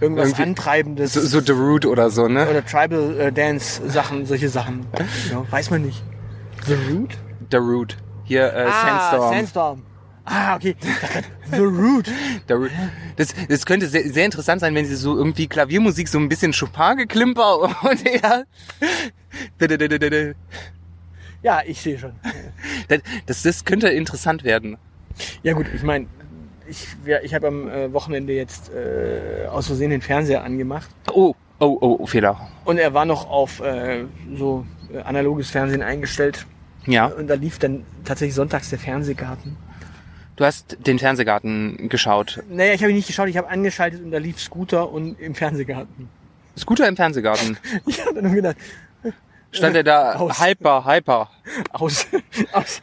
irgendwas 0.00 0.30
Irgendwie 0.30 0.42
Antreibendes 0.42 1.12
So, 1.12 1.20
so 1.20 1.40
The 1.40 1.52
Root 1.52 1.86
oder 1.86 2.10
so, 2.10 2.26
ne? 2.26 2.48
oder 2.48 2.64
Tribal 2.66 3.20
äh, 3.20 3.32
Dance 3.32 3.80
Sachen, 3.88 4.26
solche 4.26 4.48
Sachen. 4.48 4.86
Ja, 5.30 5.44
weiß 5.52 5.70
man 5.70 5.82
nicht. 5.82 6.02
The 6.66 6.74
Root? 6.74 7.16
The 7.52 7.58
Root. 7.58 7.96
Hier 8.24 8.52
äh, 8.52 8.66
Ah, 8.68 9.10
Sandstorm. 9.10 9.34
Sandstorm. 9.34 9.82
Ah, 10.24 10.54
okay. 10.56 10.76
The 11.50 11.58
Root. 11.60 12.06
The 12.46 12.54
Root. 12.54 12.70
Das, 13.16 13.34
das 13.48 13.66
könnte 13.66 13.88
sehr, 13.88 14.08
sehr 14.08 14.24
interessant 14.24 14.60
sein, 14.60 14.74
wenn 14.74 14.86
sie 14.86 14.94
so 14.96 15.16
irgendwie 15.16 15.46
Klaviermusik, 15.48 16.08
so 16.08 16.18
ein 16.18 16.28
bisschen 16.28 16.52
Chopin-Geklimper 16.52 17.58
und 17.82 18.04
ja. 18.22 18.42
Ja, 21.42 21.62
ich 21.66 21.80
sehe 21.80 21.98
schon. 21.98 22.12
Das, 23.26 23.42
das, 23.42 23.64
könnte 23.64 23.88
interessant 23.88 24.44
werden. 24.44 24.76
Ja 25.42 25.54
gut, 25.54 25.66
ich 25.74 25.82
meine, 25.82 26.06
ich, 26.68 26.86
ja, 27.04 27.18
ich 27.22 27.34
habe 27.34 27.48
am 27.48 27.68
äh, 27.68 27.92
Wochenende 27.92 28.32
jetzt 28.32 28.70
äh, 28.72 29.46
aus 29.46 29.66
Versehen 29.66 29.90
den 29.90 30.02
Fernseher 30.02 30.44
angemacht 30.44 30.88
Oh, 31.12 31.34
oh, 31.58 31.78
oh, 31.80 32.06
Fehler. 32.06 32.48
und 32.64 32.78
er 32.78 32.94
war 32.94 33.04
noch 33.04 33.28
auf 33.28 33.60
äh, 33.60 34.04
so 34.36 34.64
äh, 34.92 34.98
analoges 34.98 35.50
Fernsehen 35.50 35.82
eingestellt 35.82 36.46
Ja. 36.86 37.06
und 37.06 37.26
da 37.26 37.34
lief 37.34 37.58
dann 37.58 37.84
tatsächlich 38.04 38.34
sonntags 38.34 38.70
der 38.70 38.78
Fernsehgarten. 38.78 39.56
Du 40.40 40.46
hast 40.46 40.78
den 40.86 40.98
Fernsehgarten 40.98 41.90
geschaut. 41.90 42.42
Naja, 42.48 42.72
ich 42.72 42.80
habe 42.80 42.90
ihn 42.92 42.96
nicht 42.96 43.06
geschaut, 43.08 43.28
ich 43.28 43.36
habe 43.36 43.48
angeschaltet 43.50 44.02
und 44.02 44.10
da 44.10 44.16
lief 44.16 44.40
Scooter 44.40 44.90
und 44.90 45.20
im 45.20 45.34
Fernsehgarten. 45.34 46.08
Scooter 46.56 46.88
im 46.88 46.96
Fernsehgarten. 46.96 47.58
Ich 47.86 48.00
habe 48.00 48.14
dann 48.14 48.24
nur 48.24 48.32
gedacht, 48.34 48.56
Stand 49.52 49.76
er 49.76 49.82
da 49.84 50.12
Aus. 50.18 50.40
hyper, 50.42 50.86
hyper. 50.86 51.28
aus, 51.72 52.06
aus. 52.52 52.80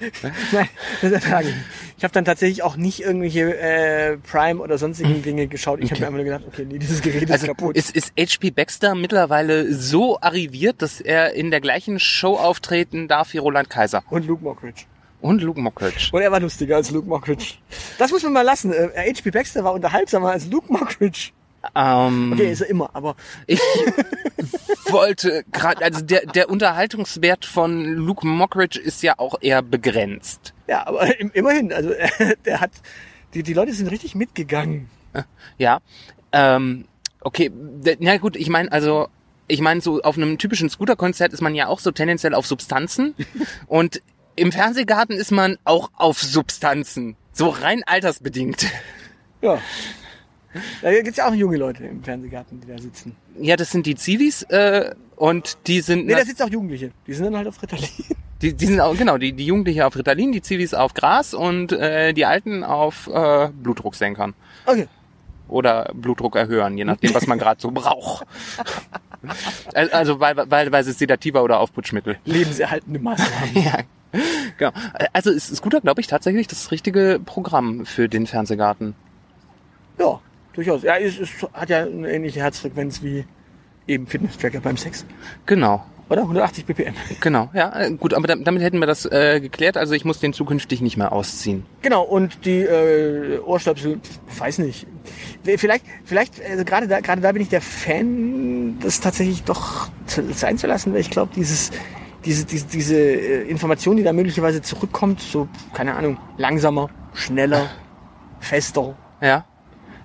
Nein, 0.52 0.70
das 1.02 1.12
ertrage 1.12 1.50
ich. 1.50 1.56
Ich 1.98 2.04
habe 2.04 2.14
dann 2.14 2.26
tatsächlich 2.26 2.62
auch 2.62 2.78
nicht 2.78 3.00
irgendwelche 3.00 3.58
äh, 3.58 4.18
Prime 4.18 4.62
oder 4.62 4.78
sonstigen 4.78 5.24
Dinge 5.24 5.48
geschaut. 5.48 5.80
Ich 5.82 5.90
habe 5.90 6.02
mir 6.02 6.06
einfach 6.08 6.18
nur 6.18 6.26
gedacht, 6.26 6.44
okay, 6.48 6.64
nee, 6.70 6.78
dieses 6.78 7.02
Gerät 7.02 7.24
ist 7.24 7.32
Also 7.32 7.48
kaputt. 7.48 7.76
ist, 7.76 7.96
ist 7.96 8.14
HP 8.20 8.52
Baxter 8.52 8.94
mittlerweile 8.94 9.74
so 9.74 10.20
arriviert, 10.22 10.84
dass 10.84 11.02
er 11.02 11.34
in 11.34 11.50
der 11.50 11.60
gleichen 11.62 12.00
Show 12.00 12.36
auftreten 12.36 13.08
darf 13.08 13.34
wie 13.34 13.40
Roland 13.40 13.72
Kaiser 13.72 14.04
und 14.12 14.28
Luke 14.28 14.44
Mockridge. 14.44 14.84
Und 15.22 15.42
Luke 15.42 15.60
Mockridge. 15.60 16.10
Und 16.12 16.22
er 16.22 16.32
war 16.32 16.40
lustiger 16.40 16.76
als 16.78 16.92
Luke 16.92 17.08
Mockridge. 17.08 17.56
Das 17.98 18.12
muss 18.12 18.24
man 18.24 18.34
mal 18.34 18.42
lassen. 18.44 18.72
Äh, 18.72 18.90
H.P. 19.14 19.32
Baxter 19.32 19.64
war 19.64 19.74
unterhaltsamer 19.74 20.32
als 20.32 20.46
Luke 20.48 20.72
Mockridge. 20.72 21.32
Ähm, 21.76 22.32
Okay, 22.34 22.52
ist 22.52 22.62
er 22.62 22.70
immer, 22.70 22.90
aber 22.94 23.16
Ich 23.48 23.60
wollte 24.90 25.44
gerade, 25.52 25.84
also 25.84 26.02
der, 26.06 26.26
der 26.26 26.50
Unterhaltungswert 26.50 27.46
von 27.46 27.84
Luke 27.86 28.26
Mockridge 28.26 28.80
ist 28.80 29.04
ja 29.04 29.16
auch 29.18 29.36
eher 29.42 29.62
begrenzt. 29.62 30.54
ja, 30.68 30.86
aber 30.88 31.20
im- 31.20 31.32
immerhin, 31.34 31.74
also 31.74 31.92
der 32.46 32.62
hat, 32.62 32.72
die, 33.34 33.44
die 33.44 33.54
Leute 33.54 33.74
sind 33.74 33.88
richtig 33.92 34.16
mitgegangen. 34.16 34.90
Ja. 35.58 35.80
Ähm, 36.32 36.86
okay, 37.22 37.52
na 38.00 38.18
gut, 38.18 38.36
ich 38.36 38.50
meine, 38.50 38.72
also, 38.72 39.08
ich 39.48 39.62
meine, 39.62 39.82
so 39.82 40.02
auf 40.02 40.18
einem 40.18 40.38
typischen 40.38 40.70
Scooter-Konzert 40.70 41.34
ist 41.34 41.42
man 41.42 41.56
ja 41.56 41.68
auch 41.68 41.80
so 41.80 41.92
tendenziell 41.92 42.34
auf 42.36 42.46
Substanzen. 42.46 43.16
und 43.68 44.02
im 44.38 44.52
Fernsehgarten 44.54 45.18
ist 45.18 45.32
man 45.32 45.58
auch 45.66 45.92
auf 45.98 46.22
Substanzen. 46.22 47.18
So 47.34 47.50
rein 47.50 47.84
altersbedingt. 47.86 48.66
Ja. 49.42 49.60
Da 50.82 50.92
gibt's 51.02 51.18
ja 51.18 51.28
auch 51.30 51.34
junge 51.36 51.58
Leute 51.58 51.84
im 51.86 52.04
Fernsehgarten, 52.04 52.62
die 52.62 52.68
da 52.68 52.78
sitzen. 52.80 53.16
Ja, 53.40 53.56
das 53.58 53.72
sind 53.72 53.86
die 53.86 53.96
Zivis, 53.96 54.42
äh, 54.44 54.96
und 55.16 55.58
die 55.68 55.82
sind. 55.82 56.06
Nee, 56.08 56.16
da 56.16 56.26
sitzen 56.26 56.44
auch 56.44 56.50
Jugendliche. 56.50 56.92
Die 57.06 57.14
sind 57.14 57.26
dann 57.26 57.36
halt 57.38 57.48
auf 57.48 57.62
Ritalin. 57.62 57.88
Die, 58.42 58.54
die 58.54 58.66
sind 58.68 58.80
auch, 58.80 58.96
genau, 58.96 59.18
die, 59.18 59.34
die 59.34 59.46
Jugendlichen 59.46 59.82
auf 59.82 59.96
Ritalin, 59.96 60.32
die 60.32 60.42
Zivis 60.42 60.74
auf 60.74 60.94
Gras 60.94 61.34
und 61.34 61.72
äh, 61.74 62.14
die 62.14 62.26
Alten 62.26 62.64
auf 62.64 63.08
äh, 63.08 63.50
Blutdrucksenkern. 63.50 64.34
Okay. 64.66 64.88
Oder 65.48 65.92
Blutdruck 65.94 66.36
erhöhen, 66.36 66.78
je 66.78 66.86
nachdem, 66.86 67.14
was 67.16 67.26
man 67.28 67.40
gerade 67.40 67.60
so 67.62 67.72
braucht. 67.72 68.26
Al- 69.74 69.90
Also 69.92 70.20
weil, 70.20 70.36
weil, 70.38 70.72
weil 70.72 70.88
es 70.88 70.98
Sedativa 71.00 71.42
oder 71.42 71.60
Aufputschmittel. 71.60 72.18
Lebenserhaltende 72.26 73.00
Maßnahmen. 73.00 73.54
Ja, 73.64 73.80
genau. 74.58 74.72
Also 75.14 75.32
ist 75.32 75.56
Scooter, 75.56 75.82
glaube 75.82 76.02
ich, 76.02 76.08
tatsächlich 76.08 76.48
das 76.48 76.72
richtige 76.72 77.20
Programm 77.24 77.86
für 77.86 78.08
den 78.10 78.28
Fernsehgarten. 78.28 78.96
Ja, 80.00 80.20
durchaus. 80.54 80.84
Ja, 80.84 80.98
es, 80.98 81.20
es 81.20 81.30
hat 81.54 81.70
ja 81.70 81.84
eine 81.84 82.12
ähnliche 82.12 82.40
Herzfrequenz 82.42 83.02
wie 83.02 83.26
eben 83.88 84.08
Fitness-Tracker 84.08 84.60
beim 84.60 84.78
Sex. 84.78 85.06
Genau. 85.46 85.84
Oder? 86.10 86.22
180 86.22 86.66
ppm. 86.66 86.94
Genau, 87.20 87.50
ja, 87.54 87.90
gut, 87.90 88.14
aber 88.14 88.28
dam- 88.28 88.46
damit 88.46 88.62
hätten 88.64 88.80
wir 88.80 88.88
das 88.88 89.06
äh, 89.06 89.42
geklärt. 89.42 89.76
Also 89.76 89.94
ich 89.94 90.06
muss 90.06 90.22
den 90.22 90.32
zukünftig 90.32 90.80
nicht 90.80 90.96
mehr 90.96 91.12
ausziehen. 91.12 91.66
Genau, 91.82 92.04
und 92.04 92.46
die 92.46 92.62
äh, 92.62 93.40
Ohrstöpsel, 93.40 94.00
weiß 94.38 94.60
nicht. 94.60 94.88
Vielleicht, 95.44 95.84
vielleicht, 96.06 96.42
also 96.50 96.64
gerade 96.64 96.88
da, 96.88 97.02
gerade 97.02 97.22
da 97.22 97.30
bin 97.34 97.42
ich 97.42 97.50
der 97.50 97.60
Fan, 97.60 98.80
das 98.80 99.02
tatsächlich 99.02 99.44
doch 99.44 99.90
sein 100.06 100.58
zu 100.58 100.68
lassen, 100.68 100.94
weil 100.94 101.02
ich 101.02 101.10
glaube, 101.10 101.34
dieses, 101.36 101.72
diese, 102.28 102.46
diese, 102.46 102.68
diese 102.68 102.96
äh, 102.96 103.50
Information, 103.50 103.96
die 103.96 104.04
da 104.04 104.12
möglicherweise 104.12 104.62
zurückkommt, 104.62 105.22
so, 105.22 105.48
keine 105.74 105.96
Ahnung, 105.96 106.18
langsamer, 106.38 106.90
schneller, 107.14 107.70
fester, 108.40 108.96
Ja, 109.22 109.46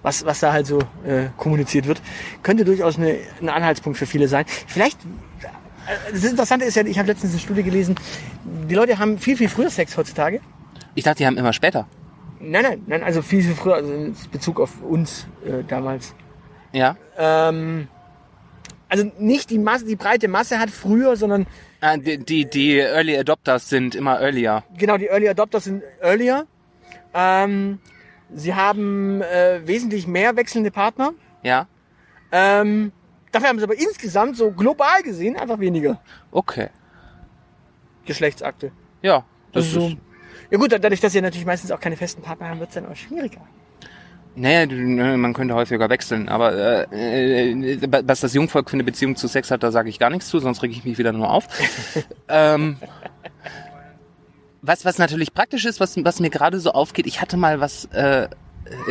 was, 0.02 0.24
was 0.24 0.40
da 0.40 0.52
halt 0.52 0.66
so 0.66 0.78
äh, 1.04 1.28
kommuniziert 1.36 1.86
wird, 1.86 2.00
könnte 2.42 2.64
durchaus 2.64 2.96
eine, 2.96 3.18
ein 3.40 3.48
Anhaltspunkt 3.48 3.98
für 3.98 4.06
viele 4.06 4.28
sein. 4.28 4.44
Vielleicht, 4.66 4.98
äh, 5.02 6.12
das 6.12 6.24
Interessante 6.24 6.64
ist 6.64 6.76
ja, 6.76 6.84
ich 6.84 6.98
habe 6.98 7.08
letztens 7.08 7.32
eine 7.32 7.40
Studie 7.40 7.62
gelesen, 7.64 7.96
die 8.44 8.74
Leute 8.74 8.98
haben 8.98 9.18
viel, 9.18 9.36
viel 9.36 9.48
früher 9.48 9.70
Sex 9.70 9.96
heutzutage. 9.96 10.40
ich 10.94 11.04
dachte, 11.04 11.18
die 11.18 11.26
haben 11.26 11.36
immer 11.36 11.52
später. 11.52 11.88
Nein, 12.38 12.62
nein, 12.62 12.82
nein, 12.86 13.02
also 13.02 13.22
viel, 13.22 13.42
viel 13.42 13.54
früher, 13.54 13.74
also 13.74 13.92
in 13.92 14.16
Bezug 14.30 14.60
auf 14.60 14.80
uns 14.82 15.26
äh, 15.44 15.62
damals. 15.66 16.14
Ja. 16.72 16.96
Ähm, 17.16 17.88
also 18.88 19.10
nicht 19.18 19.50
die 19.50 19.58
Masse, 19.58 19.86
die 19.86 19.96
breite 19.96 20.28
Masse 20.28 20.58
hat 20.58 20.70
früher, 20.70 21.16
sondern 21.16 21.46
Ah, 21.84 21.96
die, 21.96 22.16
die, 22.18 22.48
die 22.48 22.78
Early 22.78 23.18
Adopters 23.18 23.68
sind 23.68 23.96
immer 23.96 24.20
earlier. 24.20 24.62
genau 24.78 24.96
die 24.98 25.06
Early 25.06 25.28
Adopters 25.28 25.64
sind 25.64 25.82
earlier. 26.00 26.46
Ähm, 27.12 27.80
sie 28.32 28.54
haben 28.54 29.20
äh, 29.20 29.60
wesentlich 29.66 30.06
mehr 30.06 30.36
wechselnde 30.36 30.70
Partner. 30.70 31.12
Ja. 31.42 31.66
Ähm, 32.30 32.92
dafür 33.32 33.48
haben 33.48 33.58
sie 33.58 33.64
aber 33.64 33.74
insgesamt 33.76 34.36
so 34.36 34.52
global 34.52 35.02
gesehen 35.02 35.36
einfach 35.36 35.58
weniger 35.58 36.00
Okay. 36.30 36.68
Geschlechtsakte. 38.06 38.70
Ja. 39.02 39.24
Das 39.52 39.64
Also 39.66 39.80
so. 39.80 39.86
ist, 39.88 39.96
Ja 40.50 40.58
gut, 40.58 40.72
dadurch, 40.72 41.00
dass 41.00 41.12
sie 41.12 41.20
natürlich 41.20 41.46
meistens 41.46 41.72
auch 41.72 41.80
keine 41.80 41.96
festen 41.96 42.22
Partner 42.22 42.48
haben, 42.48 42.60
wird 42.60 42.68
es 42.70 42.74
dann 42.76 42.86
auch 42.86 42.96
schwieriger. 42.96 43.40
Naja, 44.34 44.66
ne, 44.66 45.16
man 45.16 45.34
könnte 45.34 45.54
häufiger 45.54 45.90
wechseln, 45.90 46.28
aber 46.28 46.88
äh, 46.92 47.50
äh, 47.50 47.88
was 48.04 48.20
das 48.20 48.34
Jungvolk 48.34 48.70
für 48.70 48.74
eine 48.74 48.84
Beziehung 48.84 49.16
zu 49.16 49.28
Sex 49.28 49.50
hat, 49.50 49.62
da 49.62 49.70
sage 49.70 49.88
ich 49.88 49.98
gar 49.98 50.10
nichts 50.10 50.28
zu, 50.28 50.38
sonst 50.38 50.62
reg 50.62 50.70
ich 50.70 50.84
mich 50.84 50.98
wieder 50.98 51.12
nur 51.12 51.30
auf. 51.30 51.46
ähm, 52.28 52.76
was, 54.62 54.84
was 54.84 54.98
natürlich 54.98 55.34
praktisch 55.34 55.64
ist, 55.64 55.80
was, 55.80 56.02
was 56.04 56.20
mir 56.20 56.30
gerade 56.30 56.60
so 56.60 56.72
aufgeht, 56.72 57.06
ich 57.06 57.20
hatte 57.20 57.36
mal 57.36 57.60
was 57.60 57.86
äh, 57.86 58.28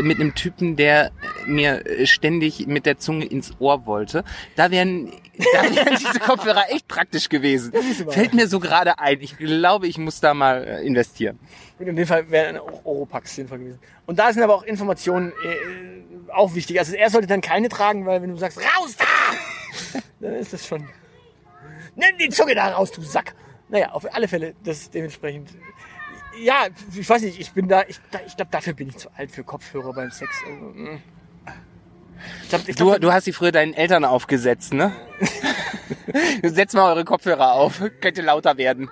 mit 0.01 0.19
einem 0.19 0.35
Typen, 0.35 0.75
der 0.75 1.11
mir 1.47 1.83
ständig 2.03 2.67
mit 2.67 2.85
der 2.85 2.97
Zunge 2.99 3.25
ins 3.25 3.53
Ohr 3.59 3.85
wollte. 3.85 4.23
Da 4.55 4.69
wären, 4.69 5.11
da 5.37 5.75
wären 5.75 5.95
diese 5.99 6.19
Kopfhörer 6.19 6.65
echt 6.69 6.87
praktisch 6.87 7.29
gewesen. 7.29 7.71
Fällt 8.09 8.33
mir 8.33 8.47
so 8.47 8.59
gerade 8.59 8.99
ein. 8.99 9.21
Ich 9.21 9.37
glaube, 9.37 9.87
ich 9.87 9.97
muss 9.97 10.19
da 10.19 10.33
mal 10.33 10.63
äh, 10.63 10.85
investieren. 10.85 11.39
Gut, 11.77 11.87
in 11.87 11.95
dem 11.95 12.07
Fall 12.07 12.29
wäre 12.29 12.49
ein 12.49 12.59
Oropax 12.59 13.35
sinnvoll 13.35 13.59
gewesen. 13.59 13.79
Und 14.05 14.19
da 14.19 14.31
sind 14.31 14.43
aber 14.43 14.55
auch 14.55 14.63
Informationen 14.63 15.31
äh, 15.43 16.31
auch 16.33 16.53
wichtig. 16.55 16.79
Also 16.79 16.95
er 16.95 17.09
sollte 17.09 17.27
dann 17.27 17.41
keine 17.41 17.69
tragen, 17.69 18.05
weil 18.05 18.21
wenn 18.21 18.31
du 18.31 18.37
sagst, 18.37 18.59
raus 18.59 18.95
da, 18.97 19.99
dann 20.19 20.35
ist 20.35 20.53
das 20.53 20.67
schon. 20.67 20.87
Nimm 21.95 22.17
die 22.19 22.29
Zunge 22.29 22.55
da 22.55 22.69
raus, 22.69 22.91
du 22.91 23.01
Sack. 23.01 23.33
Naja, 23.69 23.91
auf 23.91 24.13
alle 24.13 24.27
Fälle, 24.27 24.53
das 24.63 24.81
ist 24.81 24.93
dementsprechend. 24.93 25.49
Ja, 26.41 26.67
ich 26.95 27.09
weiß 27.09 27.21
nicht, 27.23 27.39
ich 27.39 27.51
bin 27.51 27.67
da, 27.67 27.83
ich, 27.87 27.99
ich 28.25 28.35
glaube, 28.35 28.51
dafür 28.51 28.73
bin 28.73 28.89
ich 28.89 28.97
zu 28.97 29.09
alt 29.15 29.31
für 29.31 29.43
Kopfhörer 29.43 29.93
beim 29.93 30.11
Sex. 30.11 30.31
Also, 30.45 30.65
mm. 30.65 31.01
Ich 32.43 32.49
glaub, 32.49 32.67
ich 32.67 32.75
Du, 32.75 32.99
du 32.99 33.11
hast 33.13 33.25
sie 33.25 33.33
früher 33.33 33.51
deinen 33.51 33.73
Eltern 33.73 34.05
aufgesetzt, 34.05 34.73
ne? 34.73 34.91
Setzt 36.43 36.73
mal 36.75 36.91
eure 36.91 37.05
Kopfhörer 37.05 37.53
auf, 37.53 37.81
könnte 38.01 38.21
lauter 38.21 38.57
werden. 38.57 38.89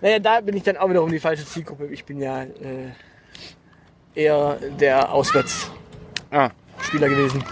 Naja, 0.00 0.18
da 0.18 0.40
bin 0.40 0.56
ich 0.56 0.62
dann 0.62 0.76
auch 0.76 0.88
wiederum 0.88 1.10
die 1.10 1.18
falsche 1.20 1.44
Zielgruppe. 1.44 1.86
Ich 1.86 2.04
bin 2.04 2.20
ja 2.20 2.42
äh, 2.44 2.90
eher 4.14 4.58
der 4.78 5.12
Auswärtsspieler 5.12 5.72
Ah, 6.30 6.50
gewesen. 6.90 7.44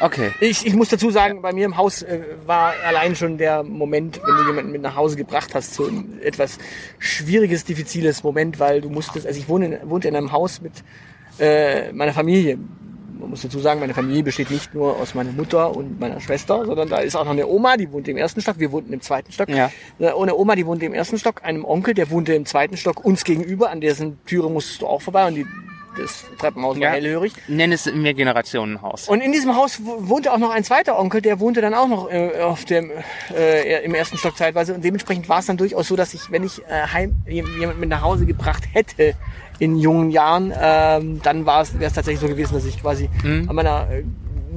okay. 0.00 0.32
Ich, 0.40 0.66
ich 0.66 0.74
muss 0.74 0.88
dazu 0.90 1.10
sagen, 1.10 1.42
bei 1.42 1.52
mir 1.52 1.64
im 1.64 1.76
Haus 1.76 2.02
äh, 2.02 2.20
war 2.46 2.74
allein 2.84 3.16
schon 3.16 3.38
der 3.38 3.62
Moment, 3.62 4.20
wenn 4.24 4.36
du 4.36 4.46
jemanden 4.46 4.70
mit 4.72 4.82
nach 4.82 4.96
Hause 4.96 5.16
gebracht 5.16 5.54
hast, 5.54 5.74
so 5.74 5.86
ein 5.86 6.20
etwas 6.22 6.58
schwieriges, 6.98 7.64
diffiziles 7.64 8.22
Moment, 8.22 8.60
weil 8.60 8.80
du 8.80 8.90
musstest, 8.90 9.26
also 9.26 9.38
ich 9.38 9.48
wohne 9.48 9.66
in, 9.78 9.90
wohnte 9.90 10.08
in 10.08 10.16
einem 10.16 10.32
Haus 10.32 10.60
mit 10.60 10.72
äh, 11.40 11.92
meiner 11.92 12.12
Familie. 12.12 12.58
Man 13.18 13.30
muss 13.30 13.42
dazu 13.42 13.58
sagen, 13.58 13.80
meine 13.80 13.94
Familie 13.94 14.22
besteht 14.22 14.50
nicht 14.50 14.74
nur 14.74 14.96
aus 14.96 15.14
meiner 15.14 15.32
Mutter 15.32 15.74
und 15.74 15.98
meiner 15.98 16.20
Schwester, 16.20 16.64
sondern 16.64 16.88
da 16.88 16.98
ist 16.98 17.16
auch 17.16 17.24
noch 17.24 17.32
eine 17.32 17.46
Oma, 17.48 17.76
die 17.76 17.90
wohnt 17.90 18.06
im 18.06 18.16
ersten 18.16 18.40
Stock, 18.40 18.58
wir 18.58 18.70
wohnten 18.70 18.92
im 18.92 19.00
zweiten 19.00 19.32
Stock. 19.32 19.48
Ja. 19.48 19.70
Äh, 19.98 20.12
Ohne 20.12 20.36
Oma, 20.36 20.54
die 20.54 20.66
wohnte 20.66 20.86
im 20.86 20.94
ersten 20.94 21.18
Stock, 21.18 21.42
einem 21.42 21.64
Onkel, 21.64 21.94
der 21.94 22.10
wohnte 22.10 22.34
im 22.34 22.46
zweiten 22.46 22.76
Stock, 22.76 23.04
uns 23.04 23.24
gegenüber, 23.24 23.70
an 23.70 23.80
dessen 23.80 24.18
Türe 24.24 24.48
musstest 24.50 24.82
du 24.82 24.86
auch 24.86 25.02
vorbei 25.02 25.26
und 25.26 25.34
die, 25.34 25.46
das 25.98 26.24
Treppenhaus 26.38 26.76
war 26.76 26.82
Ja. 26.82 26.90
hellhörig. 26.90 27.32
Nenn 27.48 27.72
es 27.72 27.86
ein 27.86 28.00
Mehrgenerationenhaus. 28.00 29.08
Und 29.08 29.20
in 29.20 29.32
diesem 29.32 29.54
Haus 29.56 29.80
wo- 29.84 30.08
wohnte 30.08 30.32
auch 30.32 30.38
noch 30.38 30.50
ein 30.50 30.64
zweiter 30.64 30.98
Onkel, 30.98 31.20
der 31.20 31.40
wohnte 31.40 31.60
dann 31.60 31.74
auch 31.74 31.88
noch 31.88 32.10
äh, 32.10 32.40
auf 32.40 32.64
dem, 32.64 32.90
äh, 33.36 33.84
im 33.84 33.94
ersten 33.94 34.16
Stock 34.16 34.36
zeitweise. 34.36 34.74
Und 34.74 34.84
dementsprechend 34.84 35.28
war 35.28 35.40
es 35.40 35.46
dann 35.46 35.56
durchaus 35.56 35.88
so, 35.88 35.96
dass 35.96 36.14
ich, 36.14 36.30
wenn 36.30 36.44
ich 36.44 36.60
äh, 36.66 36.86
heim, 36.92 37.16
jemand 37.26 37.78
mit 37.80 37.88
nach 37.88 38.02
Hause 38.02 38.24
gebracht 38.26 38.64
hätte 38.72 39.14
in 39.58 39.76
jungen 39.76 40.10
Jahren, 40.10 40.52
ähm, 40.58 41.20
dann 41.22 41.44
wäre 41.44 41.62
es 41.62 41.72
tatsächlich 41.92 42.20
so 42.20 42.28
gewesen, 42.28 42.54
dass 42.54 42.64
ich 42.64 42.80
quasi 42.80 43.10
an 43.24 43.54
meiner 43.54 43.88
äh, 43.90 44.04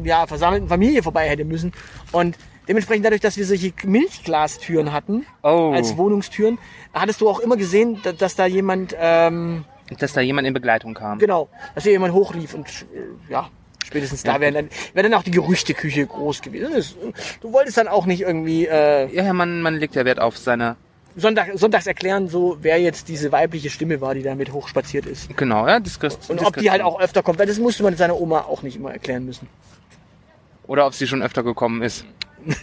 ja, 0.07 0.27
versammelten 0.27 0.69
Familie 0.69 1.01
vorbei 1.03 1.27
hätte 1.27 1.43
müssen. 1.43 1.73
Und 2.11 2.37
dementsprechend 2.67 3.05
dadurch, 3.05 3.21
dass 3.21 3.35
wir 3.37 3.45
solche 3.45 3.73
Milchglastüren 3.83 4.93
hatten, 4.93 5.25
Oh. 5.43 5.71
als 5.73 5.97
Wohnungstüren, 5.97 6.59
hattest 6.93 7.21
du 7.21 7.29
auch 7.29 7.39
immer 7.39 7.57
gesehen, 7.57 7.99
da- 8.03 8.11
dass 8.13 8.35
da 8.35 8.45
jemand... 8.45 8.95
Ähm, 8.99 9.65
Dass 9.99 10.13
da 10.13 10.21
jemand 10.21 10.47
in 10.47 10.53
Begleitung 10.53 10.93
kam. 10.93 11.19
Genau, 11.19 11.49
dass 11.75 11.83
hier 11.83 11.93
jemand 11.93 12.13
hochlief 12.13 12.53
und 12.53 12.67
äh, 12.67 13.31
ja, 13.31 13.49
spätestens 13.85 14.23
da 14.23 14.39
wären 14.39 14.53
dann, 14.53 14.69
wäre 14.93 15.09
dann 15.09 15.19
auch 15.19 15.23
die 15.23 15.31
Gerüchteküche 15.31 16.05
groß 16.05 16.41
gewesen. 16.41 16.73
Das, 16.73 16.95
du 17.41 17.51
wolltest 17.51 17.77
dann 17.77 17.87
auch 17.87 18.05
nicht 18.05 18.21
irgendwie 18.21 18.67
äh, 18.67 19.13
Ja, 19.13 19.23
ja, 19.23 19.33
man, 19.33 19.61
man 19.61 19.75
legt 19.75 19.95
ja 19.95 20.05
Wert 20.05 20.19
auf 20.19 20.37
seine, 20.37 20.77
Sonntag, 21.15 21.49
sonntags 21.55 21.87
erklären, 21.87 22.29
so 22.29 22.57
wer 22.61 22.79
jetzt 22.79 23.09
diese 23.09 23.31
weibliche 23.31 23.69
Stimme 23.69 23.99
war, 23.99 24.13
die 24.13 24.23
da 24.23 24.35
mit 24.35 24.53
hochspaziert 24.53 25.05
ist. 25.05 25.35
genau, 25.35 25.67
ja, 25.67 25.79
Diskret 25.79 26.17
Und 26.29 26.45
ob 26.45 26.55
die 26.55 26.71
halt 26.71 26.81
auch 26.81 26.99
öfter 27.01 27.21
kommt, 27.21 27.39
weil 27.39 27.47
das 27.47 27.59
musste 27.59 27.83
man 27.83 27.95
seiner 27.97 28.19
Oma 28.19 28.41
auch 28.41 28.61
nicht 28.63 28.77
immer 28.77 28.91
erklären 28.93 29.25
müssen. 29.25 29.47
Oder 30.67 30.85
ob 30.85 30.93
sie 30.93 31.07
schon 31.07 31.21
öfter 31.21 31.43
gekommen 31.43 31.81
ist. 31.81 32.05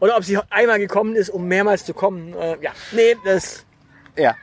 Oder 0.00 0.16
ob 0.16 0.24
sie 0.24 0.38
einmal 0.50 0.78
gekommen 0.78 1.16
ist, 1.16 1.30
um 1.30 1.48
mehrmals 1.48 1.84
zu 1.84 1.94
kommen. 1.94 2.32
Äh, 2.34 2.58
ja, 2.62 2.70
nee, 2.92 3.16
das. 3.24 3.66
Ja. 4.16 4.36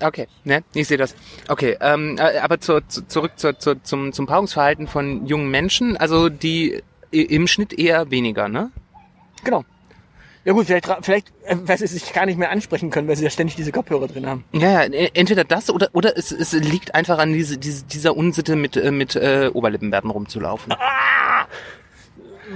Okay, 0.00 0.26
ne, 0.44 0.62
ich 0.74 0.88
sehe 0.88 0.98
das. 0.98 1.14
Okay, 1.48 1.76
ähm, 1.80 2.16
äh, 2.18 2.38
aber 2.38 2.60
zur, 2.60 2.86
zu, 2.88 3.06
zurück 3.06 3.32
zur, 3.36 3.58
zur, 3.58 3.82
zum, 3.82 4.12
zum 4.12 4.26
Paarungsverhalten 4.26 4.86
von 4.86 5.26
jungen 5.26 5.50
Menschen, 5.50 5.96
also 5.96 6.28
die 6.28 6.82
im 7.10 7.46
Schnitt 7.46 7.72
eher 7.78 8.10
weniger, 8.10 8.48
ne? 8.48 8.70
Genau. 9.44 9.64
Ja 10.44 10.52
gut, 10.52 10.66
vielleicht, 10.66 10.86
vielleicht 11.02 11.32
äh, 11.44 11.56
weil 11.62 11.78
sie 11.78 11.86
sich 11.86 12.12
gar 12.12 12.26
nicht 12.26 12.38
mehr 12.38 12.50
ansprechen 12.50 12.90
können, 12.90 13.08
weil 13.08 13.16
sie 13.16 13.24
ja 13.24 13.30
ständig 13.30 13.56
diese 13.56 13.72
Kopfhörer 13.72 14.08
drin 14.08 14.26
haben. 14.26 14.44
Ja, 14.52 14.82
e- 14.84 15.10
entweder 15.14 15.44
das 15.44 15.70
oder 15.70 15.88
oder 15.94 16.18
es, 16.18 16.32
es 16.32 16.52
liegt 16.52 16.94
einfach 16.94 17.18
an 17.18 17.32
diese, 17.32 17.56
diese 17.56 17.84
dieser 17.84 18.14
Unsitte 18.14 18.54
mit 18.56 18.76
äh, 18.76 18.90
mit 18.90 19.16
äh, 19.16 19.50
Oberlippenbärten 19.54 20.10
rumzulaufen. 20.10 20.74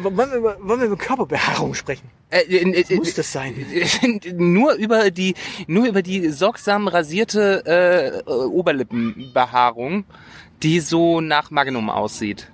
Wollen 0.02 0.16
wir 0.16 0.34
über, 0.36 0.56
wollen 0.60 0.80
wir 0.80 0.86
über 0.88 0.96
Körperbehaarung 0.98 1.72
sprechen? 1.74 2.10
Äh, 2.30 2.40
äh, 2.40 2.80
äh, 2.82 2.96
Muss 2.96 3.14
das 3.14 3.32
sein? 3.32 3.54
nur 4.36 4.74
über 4.74 5.10
die 5.10 5.34
nur 5.66 5.86
über 5.86 6.02
die 6.02 6.28
sorgsam 6.30 6.86
rasierte 6.88 7.62
äh, 7.66 8.18
äh, 8.18 8.22
Oberlippenbehaarung, 8.44 10.04
die 10.62 10.80
so 10.80 11.20
nach 11.22 11.50
Magnum 11.50 11.88
aussieht. 11.88 12.50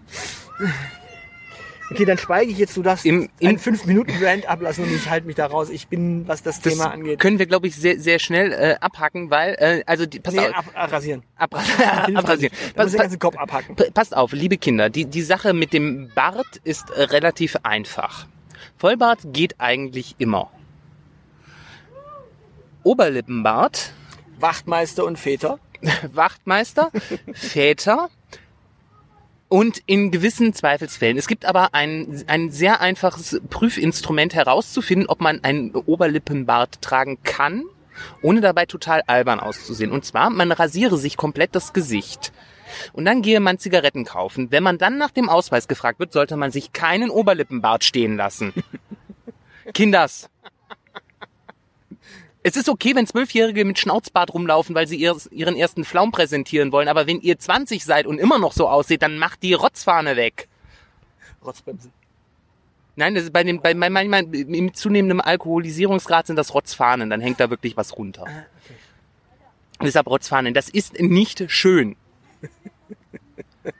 Okay, 1.91 2.05
dann 2.07 2.17
schweige 2.17 2.51
ich 2.51 2.59
jetzt. 2.59 2.77
Du 2.77 2.83
darfst 2.83 3.05
Im- 3.05 3.29
im- 3.41 3.49
einen 3.49 3.59
5-Minuten-Rant 3.59 4.47
ablassen 4.47 4.85
und 4.85 4.95
ich 4.95 5.11
halte 5.11 5.27
mich 5.27 5.37
da 5.37 5.47
raus. 5.47 5.69
Ich 5.69 5.87
bin, 5.89 6.27
was 6.27 6.43
das, 6.43 6.61
Das 6.61 6.73
Thema 6.73 6.91
angeht. 6.93 7.19
können 7.19 7.39
wir 7.39 7.47
glaube 7.47 7.67
ich 7.67 7.77
sehr 7.77 8.01
sehr 8.01 8.19
schnell 8.19 8.53
äh, 8.53 8.77
abhacken, 8.81 9.31
weil 9.31 9.55
äh, 9.59 9.83
also 9.87 10.07
die 10.07 10.19
pass 10.19 10.35
Nee, 10.35 10.41
auf, 10.49 10.55
ab, 10.57 10.65
abrasieren. 10.75 11.23
ab, 11.37 11.55
abrasieren. 12.15 12.53
muss 12.57 12.73
Pass, 12.75 12.91
den 12.93 13.01
ganzen 13.01 13.19
Kopf 13.19 13.37
abhacken. 13.37 13.77
Passt 13.93 14.17
auf, 14.17 14.33
liebe 14.33 14.57
Kinder, 14.57 14.89
die, 14.89 15.05
die 15.05 15.23
Sache 15.23 15.53
mit 15.53 15.73
dem 15.73 16.11
Bart 16.15 16.47
ist 16.65 16.89
äh, 16.91 17.03
relativ 17.03 17.57
einfach. 17.65 18.27
Vollbart 18.77 19.21
geht 19.25 19.61
eigentlich 19.61 20.17
immer. 20.19 20.51
Oberlippenbart, 22.83 23.93
Wachtmeister 24.39 25.05
und 25.05 25.19
Väter. 25.19 25.59
Wachtmeister, 26.13 26.91
Väter 27.33 28.09
und 29.49 29.83
in 29.87 30.11
gewissen 30.11 30.53
Zweifelsfällen. 30.53 31.17
Es 31.17 31.29
gibt 31.29 31.45
aber 31.45 31.75
ein, 31.75 32.25
ein 32.27 32.51
sehr 32.51 32.81
einfaches 32.81 33.41
Prüfinstrument 33.51 34.35
herauszufinden, 34.35 35.09
ob 35.09 35.21
man 35.21 35.45
einen 35.45 35.75
Oberlippenbart 35.75 36.83
tragen 36.83 37.19
kann, 37.23 37.65
ohne 38.23 38.41
dabei 38.41 38.67
total 38.67 39.03
albern 39.07 39.41
auszusehen. 39.41 39.93
Und 39.93 40.05
zwar, 40.05 40.31
man 40.31 40.51
rasiere 40.51 40.97
sich 40.97 41.17
komplett 41.17 41.55
das 41.55 41.73
Gesicht. 41.73 42.33
Und 42.93 43.05
dann 43.05 43.23
gehe 43.23 43.41
man 43.41 43.59
Zigaretten 43.59 44.05
kaufen. 44.05 44.51
Wenn 44.51 44.63
man 44.63 44.79
dann 44.79 44.99
nach 44.99 45.11
dem 45.11 45.29
Ausweis 45.29 45.69
gefragt 45.69 45.99
wird, 45.99 46.13
sollte 46.13 46.37
man 46.37 46.51
sich 46.51 46.73
keinen 46.73 47.11
Oberlippenbart 47.11 47.85
stehen 47.85 48.17
lassen. 48.17 48.53
Kinders. 49.75 50.29
Es 52.43 52.57
ist 52.57 52.69
okay, 52.69 52.95
wenn 52.95 53.07
Zwölfjährige 53.07 53.65
mit 53.65 53.79
Schnauzbart 53.79 54.35
rumlaufen, 54.35 54.75
weil 54.75 54.87
sie 54.87 54.97
ihren 54.99 55.57
ersten 55.57 55.85
Flaum 55.85 56.13
präsentieren 56.13 56.73
wollen. 56.73 56.89
Aber 56.89 57.07
wenn 57.07 57.21
ihr 57.21 57.39
20 57.39 57.83
seid 57.85 58.07
und 58.07 58.19
immer 58.19 58.39
noch 58.39 58.53
so 58.53 58.69
aussieht, 58.69 59.01
dann 59.01 59.17
macht 59.17 59.43
die 59.43 59.55
Rotzfahne 59.55 60.17
weg. 60.17 60.49
Rotzbremse. 61.43 61.91
Nein, 62.97 63.15
das 63.15 63.25
ist 63.25 63.33
bei 63.33 63.43
dem, 63.43 63.61
bei 63.61 63.75
manchmal 63.75 64.23
im 64.35 64.73
zunehmenden 64.75 65.21
Alkoholisierungsgrad 65.21 66.27
sind 66.27 66.37
das 66.37 66.55
Rotzfahnen. 66.55 67.11
Dann 67.11 67.21
hängt 67.21 67.41
da 67.41 67.51
wirklich 67.51 67.77
was 67.77 67.97
runter. 67.97 68.27
Deshalb 69.83 70.07
Rotzfahnen. 70.07 70.55
Das 70.55 70.69
ist 70.69 71.01
nicht 71.01 71.51
schön. 71.51 71.97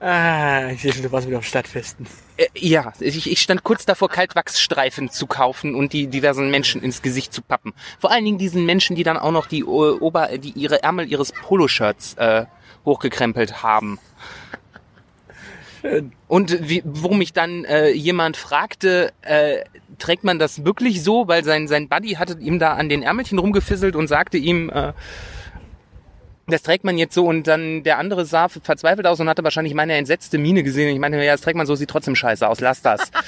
Ah, 0.00 0.68
ich 0.70 0.82
sehe 0.82 0.92
schon, 0.92 1.02
du 1.02 1.10
warst 1.10 1.26
wieder 1.26 1.38
auf 1.38 1.44
Stadtfesten. 1.44 2.06
Äh, 2.36 2.46
ja, 2.54 2.92
ich, 3.00 3.28
ich 3.28 3.40
stand 3.40 3.64
kurz 3.64 3.84
davor, 3.84 4.08
Kaltwachsstreifen 4.08 5.10
zu 5.10 5.26
kaufen 5.26 5.74
und 5.74 5.92
die 5.92 6.06
diversen 6.06 6.52
Menschen 6.52 6.84
ins 6.84 7.02
Gesicht 7.02 7.32
zu 7.32 7.42
pappen. 7.42 7.72
Vor 7.98 8.12
allen 8.12 8.24
Dingen 8.24 8.38
diesen 8.38 8.64
Menschen, 8.64 8.94
die 8.94 9.02
dann 9.02 9.16
auch 9.16 9.32
noch 9.32 9.46
die, 9.46 9.64
O- 9.64 9.98
Ober, 9.98 10.38
die 10.38 10.50
ihre 10.50 10.84
Ärmel 10.84 11.10
ihres 11.10 11.32
Poloshirts 11.32 12.14
äh, 12.14 12.44
hochgekrempelt 12.84 13.64
haben. 13.64 13.98
Schön. 15.80 16.12
Und 16.28 16.68
wie, 16.68 16.82
wo 16.84 17.12
mich 17.14 17.32
dann 17.32 17.64
äh, 17.64 17.88
jemand 17.90 18.36
fragte, 18.36 19.12
äh, 19.22 19.64
trägt 19.98 20.22
man 20.22 20.38
das 20.38 20.64
wirklich 20.64 21.02
so, 21.02 21.26
weil 21.26 21.42
sein, 21.42 21.66
sein 21.66 21.88
Buddy 21.88 22.10
hatte 22.12 22.38
ihm 22.38 22.60
da 22.60 22.74
an 22.74 22.88
den 22.88 23.02
Ärmelchen 23.02 23.40
rumgefisselt 23.40 23.96
und 23.96 24.06
sagte 24.06 24.38
ihm, 24.38 24.70
äh, 24.70 24.92
das 26.52 26.62
trägt 26.62 26.84
man 26.84 26.98
jetzt 26.98 27.14
so 27.14 27.26
und 27.26 27.46
dann 27.46 27.82
der 27.82 27.98
andere 27.98 28.24
sah 28.24 28.48
verzweifelt 28.48 29.06
aus 29.06 29.20
und 29.20 29.28
hatte 29.28 29.44
wahrscheinlich 29.44 29.74
meine 29.74 29.94
entsetzte 29.94 30.38
Miene 30.38 30.62
gesehen. 30.62 30.88
Ich 30.88 30.98
meinte, 30.98 31.22
ja, 31.22 31.32
das 31.32 31.40
trägt 31.42 31.56
man 31.56 31.66
so, 31.66 31.74
sieht 31.74 31.90
trotzdem 31.90 32.16
scheiße 32.16 32.48
aus, 32.48 32.60
lass 32.60 32.82
das. 32.82 33.10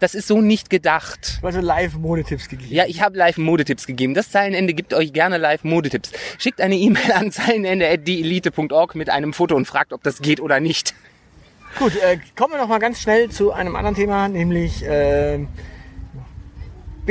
Das 0.00 0.14
ist 0.14 0.28
so 0.28 0.40
nicht 0.40 0.70
gedacht. 0.70 1.40
Du 1.42 1.46
hast 1.46 1.56
so 1.56 1.60
Live-Modetipps 1.60 2.48
gegeben. 2.48 2.74
Ja, 2.74 2.86
ich 2.86 3.02
habe 3.02 3.18
live 3.18 3.36
Modetipps 3.36 3.86
gegeben. 3.86 4.14
Das 4.14 4.30
Zeilenende 4.30 4.72
gibt 4.72 4.94
euch 4.94 5.12
gerne 5.12 5.36
live 5.36 5.62
Modetipps. 5.62 6.10
Schickt 6.38 6.62
eine 6.62 6.76
E-Mail 6.76 7.12
an 7.12 7.30
zeilenende.dieelite.org 7.30 8.94
mit 8.94 9.10
einem 9.10 9.34
Foto 9.34 9.54
und 9.54 9.66
fragt, 9.66 9.92
ob 9.92 10.02
das 10.02 10.22
geht 10.22 10.40
oder 10.40 10.58
nicht. 10.58 10.94
Gut, 11.78 11.94
äh, 11.96 12.18
kommen 12.34 12.54
wir 12.54 12.58
noch 12.58 12.68
mal 12.68 12.78
ganz 12.78 13.00
schnell 13.00 13.28
zu 13.28 13.52
einem 13.52 13.76
anderen 13.76 13.94
Thema, 13.94 14.28
nämlich 14.28 14.82
äh, 14.84 15.40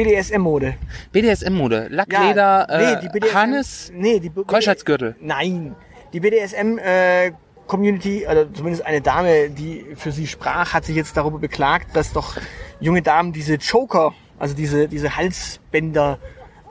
BDSM-Mode. 0.04 0.76
BDSM-Mode. 1.12 1.88
Lackleder, 1.90 2.68
äh, 2.70 3.34
Harness, 3.34 3.92
nee, 3.94 4.22
die 4.22 4.30
Keuschheitsgürtel. 4.30 5.16
Nein, 5.20 5.76
die 6.14 6.22
BDSM 6.22 6.78
äh, 6.78 7.32
Community, 7.68 8.26
also 8.26 8.46
zumindest 8.46 8.86
eine 8.86 9.02
Dame, 9.02 9.50
die 9.50 9.86
für 9.96 10.14
sie 10.14 10.26
sprach, 10.26 10.74
hat 10.74 10.86
sich 10.86 10.96
jetzt 10.96 11.18
darüber 11.18 11.38
beklagt, 11.38 11.96
dass 11.98 12.14
doch 12.14 12.38
junge 12.80 13.02
Damen 13.02 13.34
diese 13.34 13.56
Joker, 13.56 14.14
also 14.40 14.56
diese 14.56 14.88
diese 14.88 15.18
Halsbänder, 15.18 16.18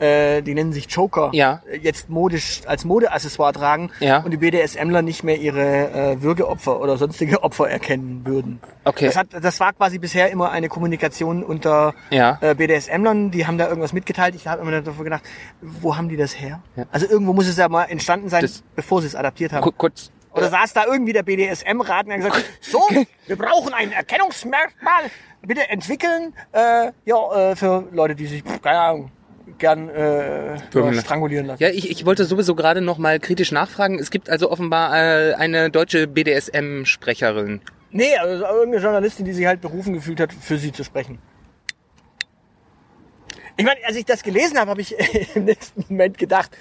äh, 0.01 0.43
die 0.43 0.55
nennen 0.55 0.73
sich 0.73 0.87
Joker, 0.91 1.31
Ja. 1.33 1.63
äh, 1.71 1.79
jetzt 1.79 2.09
modisch 2.09 2.61
als 2.67 2.85
Modeaccessoire 2.85 3.53
tragen 3.53 3.91
Ja. 4.01 4.19
und 4.19 4.31
die 4.31 4.37
BDSMler 4.37 5.03
nicht 5.03 5.25
mehr 5.25 5.37
ihre 5.39 5.91
äh, 6.13 6.23
Würgeopfer 6.23 6.81
oder 6.81 6.97
sonstige 6.97 7.43
Opfer 7.43 7.69
erkennen 7.71 8.23
würden. 8.25 8.61
Okay. 8.85 9.07
Das, 9.07 9.17
hat, 9.17 9.29
das 9.41 9.61
war 9.61 9.73
quasi 9.73 9.99
bisher 9.99 10.31
immer 10.31 10.51
eine 10.51 10.69
Kommunikation 10.69 11.43
unter 11.43 11.95
Ja. 12.11 12.39
äh, 12.41 12.55
BDSMlern, 12.55 13.31
die 13.31 13.47
haben 13.47 13.59
da 13.59 13.69
irgendwas 13.69 13.93
mitgeteilt. 13.93 14.35
Ich 14.35 14.47
habe 14.47 14.63
immer 14.63 14.81
davor 14.81 15.05
gedacht, 15.05 15.23
wo 15.61 15.97
haben 15.97 16.09
die 16.09 16.17
das 16.17 16.39
her? 16.39 16.61
Also 16.93 17.07
irgendwo 17.09 17.33
muss 17.33 17.47
es 17.49 17.57
ja 17.57 17.69
mal 17.69 17.85
entstanden 17.85 18.29
sein, 18.29 18.43
Das- 18.43 18.63
bevor 18.77 19.01
sie 19.01 19.07
es 19.09 19.15
adaptiert 19.15 19.53
haben. 19.53 19.63
Ku- 19.63 19.73
Kurz, 19.77 20.11
Oder 20.33 20.51
saß 20.51 20.73
da 20.75 20.85
irgendwie 20.87 21.13
der 21.13 21.23
BDSM-Rat 21.25 22.07
und 22.07 22.13
hat 22.13 22.19
gesagt, 22.19 22.45
so, 22.61 22.81
wir 23.27 23.37
brauchen 23.37 23.75
ein 23.75 23.91
Erkennungsmerkmal, 23.93 25.05
bitte 25.43 25.69
entwickeln, 25.71 26.35
äh, 26.53 26.93
ja, 27.05 27.51
äh, 27.51 27.57
für 27.57 27.85
Leute, 27.93 28.15
die 28.15 28.27
sich, 28.27 28.43
keine 28.63 28.79
Ahnung, 28.79 29.11
gern 29.59 29.89
äh, 29.89 30.59
strangulieren 31.01 31.47
lassen. 31.47 31.63
Ja, 31.63 31.71
ich, 31.71 31.91
ich 31.91 32.07
wollte 32.07 32.25
sowieso 32.25 32.55
gerade 32.55 32.81
noch 32.81 32.99
mal 32.99 33.19
kritisch 33.19 33.53
nachfragen. 33.53 33.99
Es 33.99 34.11
gibt 34.11 34.31
also 34.31 34.51
offenbar 34.51 34.97
äh, 34.97 35.35
eine 35.35 35.71
deutsche 35.71 36.07
BDSM-Sprecherin. 36.07 37.61
Nee, 37.91 38.17
also 38.17 38.45
irgendeine 38.45 38.83
Journalistin, 38.83 39.25
die 39.25 39.33
sich 39.33 39.47
halt 39.47 39.61
berufen 39.61 39.95
gefühlt 39.95 40.21
hat, 40.21 40.33
für 40.33 40.59
sie 40.59 40.73
zu 40.73 40.85
sprechen. 40.85 41.19
Ich 43.57 43.65
meine, 43.65 43.81
als 43.85 43.97
ich 43.97 44.05
das 44.05 44.23
gelesen 44.23 44.59
habe, 44.59 44.71
habe 44.71 44.81
ich 44.81 44.95
im 45.35 45.45
nächsten 45.45 45.85
Moment 45.89 46.19
gedacht, 46.19 46.57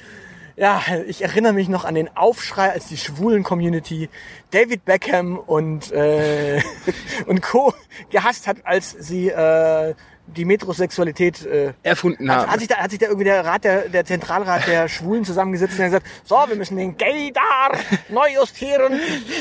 ja, 0.55 0.81
ich 1.05 1.21
erinnere 1.21 1.53
mich 1.53 1.69
noch 1.69 1.85
an 1.85 1.93
den 1.93 2.09
Aufschrei, 2.17 2.71
als 2.71 2.87
die 2.87 2.97
schwulen 2.97 3.43
Community 3.43 4.09
David 4.49 4.85
Beckham 4.85 5.37
und 5.37 5.91
äh, 5.91 6.61
und 7.27 7.43
Co. 7.43 7.73
gehasst 8.09 8.47
hat, 8.47 8.65
als 8.65 8.91
sie 8.91 9.29
äh, 9.29 9.93
die 10.35 10.45
Metrosexualität 10.45 11.45
äh, 11.45 11.73
Erfunden 11.83 12.29
hat, 12.31 12.41
haben. 12.43 12.51
hat, 12.51 12.59
sich 12.59 12.67
da, 12.67 12.75
hat 12.77 12.91
sich 12.91 12.99
da 12.99 13.05
irgendwie 13.07 13.23
der 13.25 13.45
Rat, 13.45 13.63
der, 13.63 13.89
der 13.89 14.05
Zentralrat 14.05 14.67
der 14.67 14.87
Schwulen 14.89 15.23
zusammengesetzt 15.25 15.73
und 15.79 15.85
hat 15.85 15.91
gesagt, 15.91 16.07
so, 16.25 16.35
wir 16.47 16.55
müssen 16.55 16.77
den 16.77 16.97
Gaydar 16.97 17.77
neu 18.09 18.27
justieren. 18.35 18.99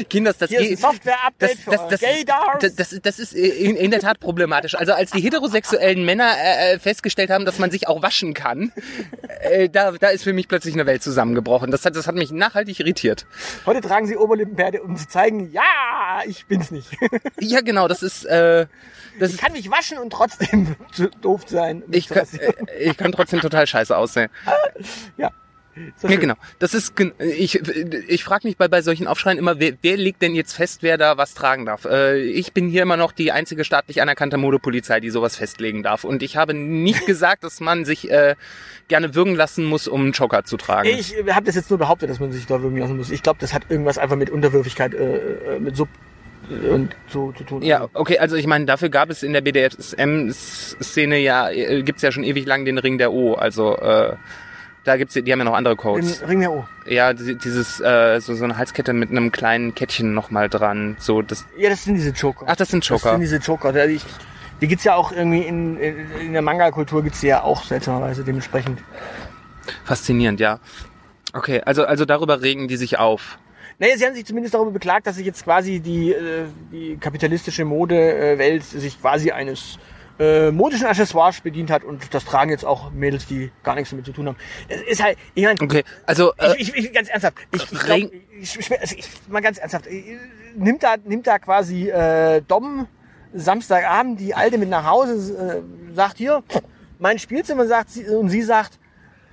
Kinders, 0.09 0.39
das 0.39 0.51
Hier 0.51 0.61
ist 0.61 0.67
ein 0.67 0.71
geht- 0.71 0.81
Software-Update 0.81 1.51
das, 1.51 1.61
für 1.65 1.71
das, 1.71 2.03
eure 2.03 2.25
das, 2.61 2.75
das, 2.77 2.91
das, 2.91 3.01
das 3.03 3.19
ist 3.19 3.33
in, 3.35 3.77
in 3.77 3.91
der 3.91 4.01
Tat 4.01 4.21
problematisch. 4.21 4.75
Also 4.77 4.93
als 4.93 5.11
die 5.11 5.21
heterosexuellen 5.21 6.05
Männer 6.05 6.31
äh, 6.39 6.75
äh, 6.75 6.79
festgestellt 6.79 7.31
haben, 7.31 7.45
dass 7.45 7.59
man 7.59 7.71
sich 7.71 7.89
auch 7.89 8.03
waschen 8.03 8.33
kann, 8.35 8.73
äh, 9.41 9.69
da, 9.69 9.93
da 9.93 10.09
ist 10.09 10.23
für 10.25 10.33
mich 10.33 10.47
plötzlich 10.49 10.75
eine 10.75 10.87
Welt 10.87 11.03
zusammengebrochen. 11.03 11.71
Das 11.71 11.85
hat, 11.85 11.97
das 11.97 12.07
hat 12.07 12.15
mich 12.15 12.31
nachhaltig 12.31 12.79
irritiert. 12.81 13.27
Heute 13.67 13.81
tragen 13.81 14.07
sie 14.07 14.17
Oberlippenbärte, 14.17 14.83
um 14.83 14.97
zu 14.97 15.09
zeigen, 15.09 15.51
ja, 15.53 15.63
ich 16.27 16.47
bin's 16.47 16.71
nicht. 16.71 16.89
Ja, 17.41 17.61
genau, 17.61 17.89
das 17.89 18.03
ist, 18.03 18.25
äh, 18.25 18.67
das 19.19 19.33
Ich 19.33 19.39
kann 19.39 19.53
mich 19.53 19.71
waschen 19.71 19.99
und 19.99 20.11
trotzdem 20.11 20.76
doof 21.21 21.43
sein. 21.47 21.83
ich, 21.91 22.09
zu 22.09 22.15
kann, 22.15 22.27
äh, 22.41 22.91
ich 22.91 22.97
kann 22.97 23.13
trotzdem 23.13 23.41
total 23.41 23.67
scheiße 23.67 23.97
aussehen. 23.97 24.31
ja. 25.17 25.31
Doch 26.01 26.09
Ja, 26.09 26.17
genau. 26.17 26.35
Das 26.59 26.75
ist 26.75 26.95
ich 27.19 27.61
ich 28.09 28.25
frage 28.25 28.47
mich 28.47 28.57
bei 28.57 28.69
bei 28.69 28.81
solchen 28.81 29.07
Aufschreien 29.07 29.39
immer, 29.39 29.61
wer, 29.61 29.73
wer 29.83 29.97
legt 29.97 30.23
denn 30.23 30.35
jetzt 30.35 30.55
fest, 30.55 30.83
wer 30.83 30.97
da 30.97 31.19
was 31.19 31.35
tragen 31.35 31.67
darf? 31.67 31.85
Äh, 31.85 32.23
ich 32.23 32.53
bin 32.53 32.69
hier 32.69 32.83
immer 32.83 32.97
noch 32.97 33.13
die 33.13 33.31
einzige 33.31 33.65
staatlich 33.65 34.01
anerkannte 34.01 34.39
Modepolizei, 34.39 35.01
die 35.01 35.11
sowas 35.11 35.37
festlegen 35.37 35.83
darf. 35.83 36.05
Und 36.05 36.23
ich 36.23 36.37
habe 36.37 36.55
nicht 36.55 37.07
gesagt, 37.07 37.45
dass 37.45 37.61
man 37.61 37.85
sich 37.85 38.11
äh, 38.11 38.37
gerne 38.89 39.15
würgen 39.15 39.35
lassen 39.35 39.65
muss, 39.65 39.87
um 39.87 40.01
einen 40.03 40.13
Joker 40.13 40.45
zu 40.45 40.57
tragen. 40.57 40.89
Ich 40.89 41.15
habe 41.29 41.45
das 41.45 41.55
jetzt 41.55 41.71
nur 41.71 41.79
behauptet, 41.79 42.09
dass 42.09 42.21
man 42.21 42.33
sich 42.33 42.47
da 42.47 42.63
würgen 42.63 42.79
lassen 42.79 42.97
muss. 42.97 43.11
Ich 43.11 43.23
glaube, 43.23 43.39
das 43.41 43.53
hat 43.53 43.65
irgendwas 43.69 43.99
einfach 43.99 44.17
mit 44.17 44.31
Unterwürfigkeit, 44.31 44.95
äh, 44.95 45.57
äh, 45.57 45.59
mit 45.61 45.77
Sub 45.77 45.89
äh, 45.89 46.16
und 46.51 46.95
so 47.09 47.33
zu 47.33 47.45
tun. 47.45 47.63
ja, 47.63 47.89
okay, 47.95 48.19
also 48.19 48.37
ich 48.37 48.47
meine, 48.47 48.65
dafür 48.67 48.89
gab 48.89 49.11
es 49.11 49.23
in 49.23 49.33
der 49.33 49.41
BDSM-Szene 49.41 51.19
ja, 51.19 51.51
äh, 51.51 51.83
gibt's 51.83 52.03
ja 52.03 52.13
schon 52.13 52.25
ewig 52.25 52.47
lang 52.47 52.65
den 52.65 52.79
Ring 52.79 52.99
der 52.99 53.13
O. 53.13 53.35
Also 53.35 53.77
äh, 53.77 54.15
da 54.85 54.97
gibt's, 54.97 55.15
die 55.15 55.21
haben 55.33 55.39
ja 55.41 55.45
noch 55.45 55.55
andere 55.55 55.75
Den 55.75 55.79
Codes. 55.81 56.23
Ring 56.29 56.41
der 56.41 56.53
O. 56.53 56.67
Ja, 56.87 57.13
die- 57.13 57.35
dieses 57.37 57.81
äh, 57.81 58.21
so 58.21 58.35
so 58.35 58.45
eine 58.45 58.57
Halskette 58.57 58.93
mit 58.93 59.11
einem 59.11 59.33
kleinen 59.33 59.75
Kettchen 59.75 60.15
noch 60.15 60.31
mal 60.31 60.49
dran. 60.49 60.97
So 61.01 61.23
das. 61.23 61.45
Ja, 61.57 61.69
das 61.71 61.85
sind 61.85 61.95
diese 61.97 62.11
Joker. 62.11 62.47
Ach, 62.49 62.57
das 62.57 62.69
sind 62.69 62.85
Das 62.85 62.89
Joker. 62.89 63.11
sind 63.13 63.21
diese 63.21 63.37
Joker. 63.39 63.73
Der- 63.73 63.89
Ich, 63.89 64.05
Die 64.61 64.69
gibt's 64.69 64.85
ja 64.85 64.95
auch 64.95 65.13
irgendwie 65.13 65.43
in, 65.43 65.77
in, 65.79 66.11
in 66.21 66.33
der 66.33 66.43
Manga-Kultur 66.43 67.03
gibt's 67.03 67.21
die 67.21 67.27
ja 67.27 67.43
auch 67.43 67.65
seltsamerweise 67.65 68.25
dementsprechend. 68.25 68.79
Faszinierend, 69.85 70.41
ja. 70.41 70.61
Okay, 71.33 71.61
also, 71.67 71.85
also 71.85 72.05
darüber 72.07 72.41
regen 72.41 72.67
die 72.69 72.77
sich 72.77 72.99
auf. 72.99 73.37
Naja, 73.79 73.97
sie 73.99 74.07
haben 74.07 74.15
sich 74.15 74.25
zumindest 74.25 74.55
darüber 74.55 74.71
beklagt, 74.71 75.07
dass 75.07 75.17
sich 75.17 75.27
jetzt 75.27 75.45
quasi 75.45 75.81
die, 75.81 76.13
äh, 76.13 76.47
die 76.73 76.97
kapitalistische 76.97 77.65
Modewelt 77.65 78.65
sich 78.65 79.01
quasi 79.01 79.31
eines 79.33 79.79
äh, 80.19 80.51
modischen 80.51 80.87
Accessoires 80.87 81.41
bedient 81.43 81.71
hat 81.71 81.85
und 81.85 82.15
das 82.15 82.25
tragen 82.25 82.51
jetzt 82.51 82.65
auch 82.65 82.91
Mädels, 82.91 83.27
die 83.27 83.51
gar 83.63 83.75
nichts 83.75 83.91
damit 83.91 84.07
zu 84.07 84.13
tun 84.13 84.29
haben. 84.29 84.37
Es 84.69 84.81
ist 84.81 85.03
halt, 85.03 85.19
ich 85.35 85.45
meine, 85.45 85.61
Okay, 85.61 85.85
also 86.07 86.33
äh, 86.39 86.55
ich, 86.57 86.75
ich, 86.75 86.87
ich, 86.87 86.93
ganz 86.93 87.11
ernsthaft, 87.11 87.37
ich, 87.53 87.71
ich, 87.71 87.79
glaub, 87.79 87.99
ich, 87.99 88.81
also 88.81 88.97
ich 88.97 89.09
mal 89.29 89.43
ganz 89.43 89.59
ernsthaft, 89.59 89.87
äh, 89.89 90.19
nimmt 90.57 90.83
da, 90.83 90.95
nimmt 91.05 91.27
da 91.27 91.39
quasi 91.39 91.91
äh, 91.91 92.41
Dom 92.49 92.87
Samstagabend 93.35 94.19
die 94.19 94.35
Alte 94.35 94.57
mit 94.57 94.71
nach 94.71 94.87
Hause, 94.87 95.63
äh, 95.63 95.95
sagt 95.95 96.17
hier, 96.17 96.43
mein 96.99 97.19
Spielzimmer 97.19 97.67
sagt 97.67 97.91
sie 97.91 98.07
und 98.07 98.31
sie 98.31 98.41
sagt, 98.41 98.79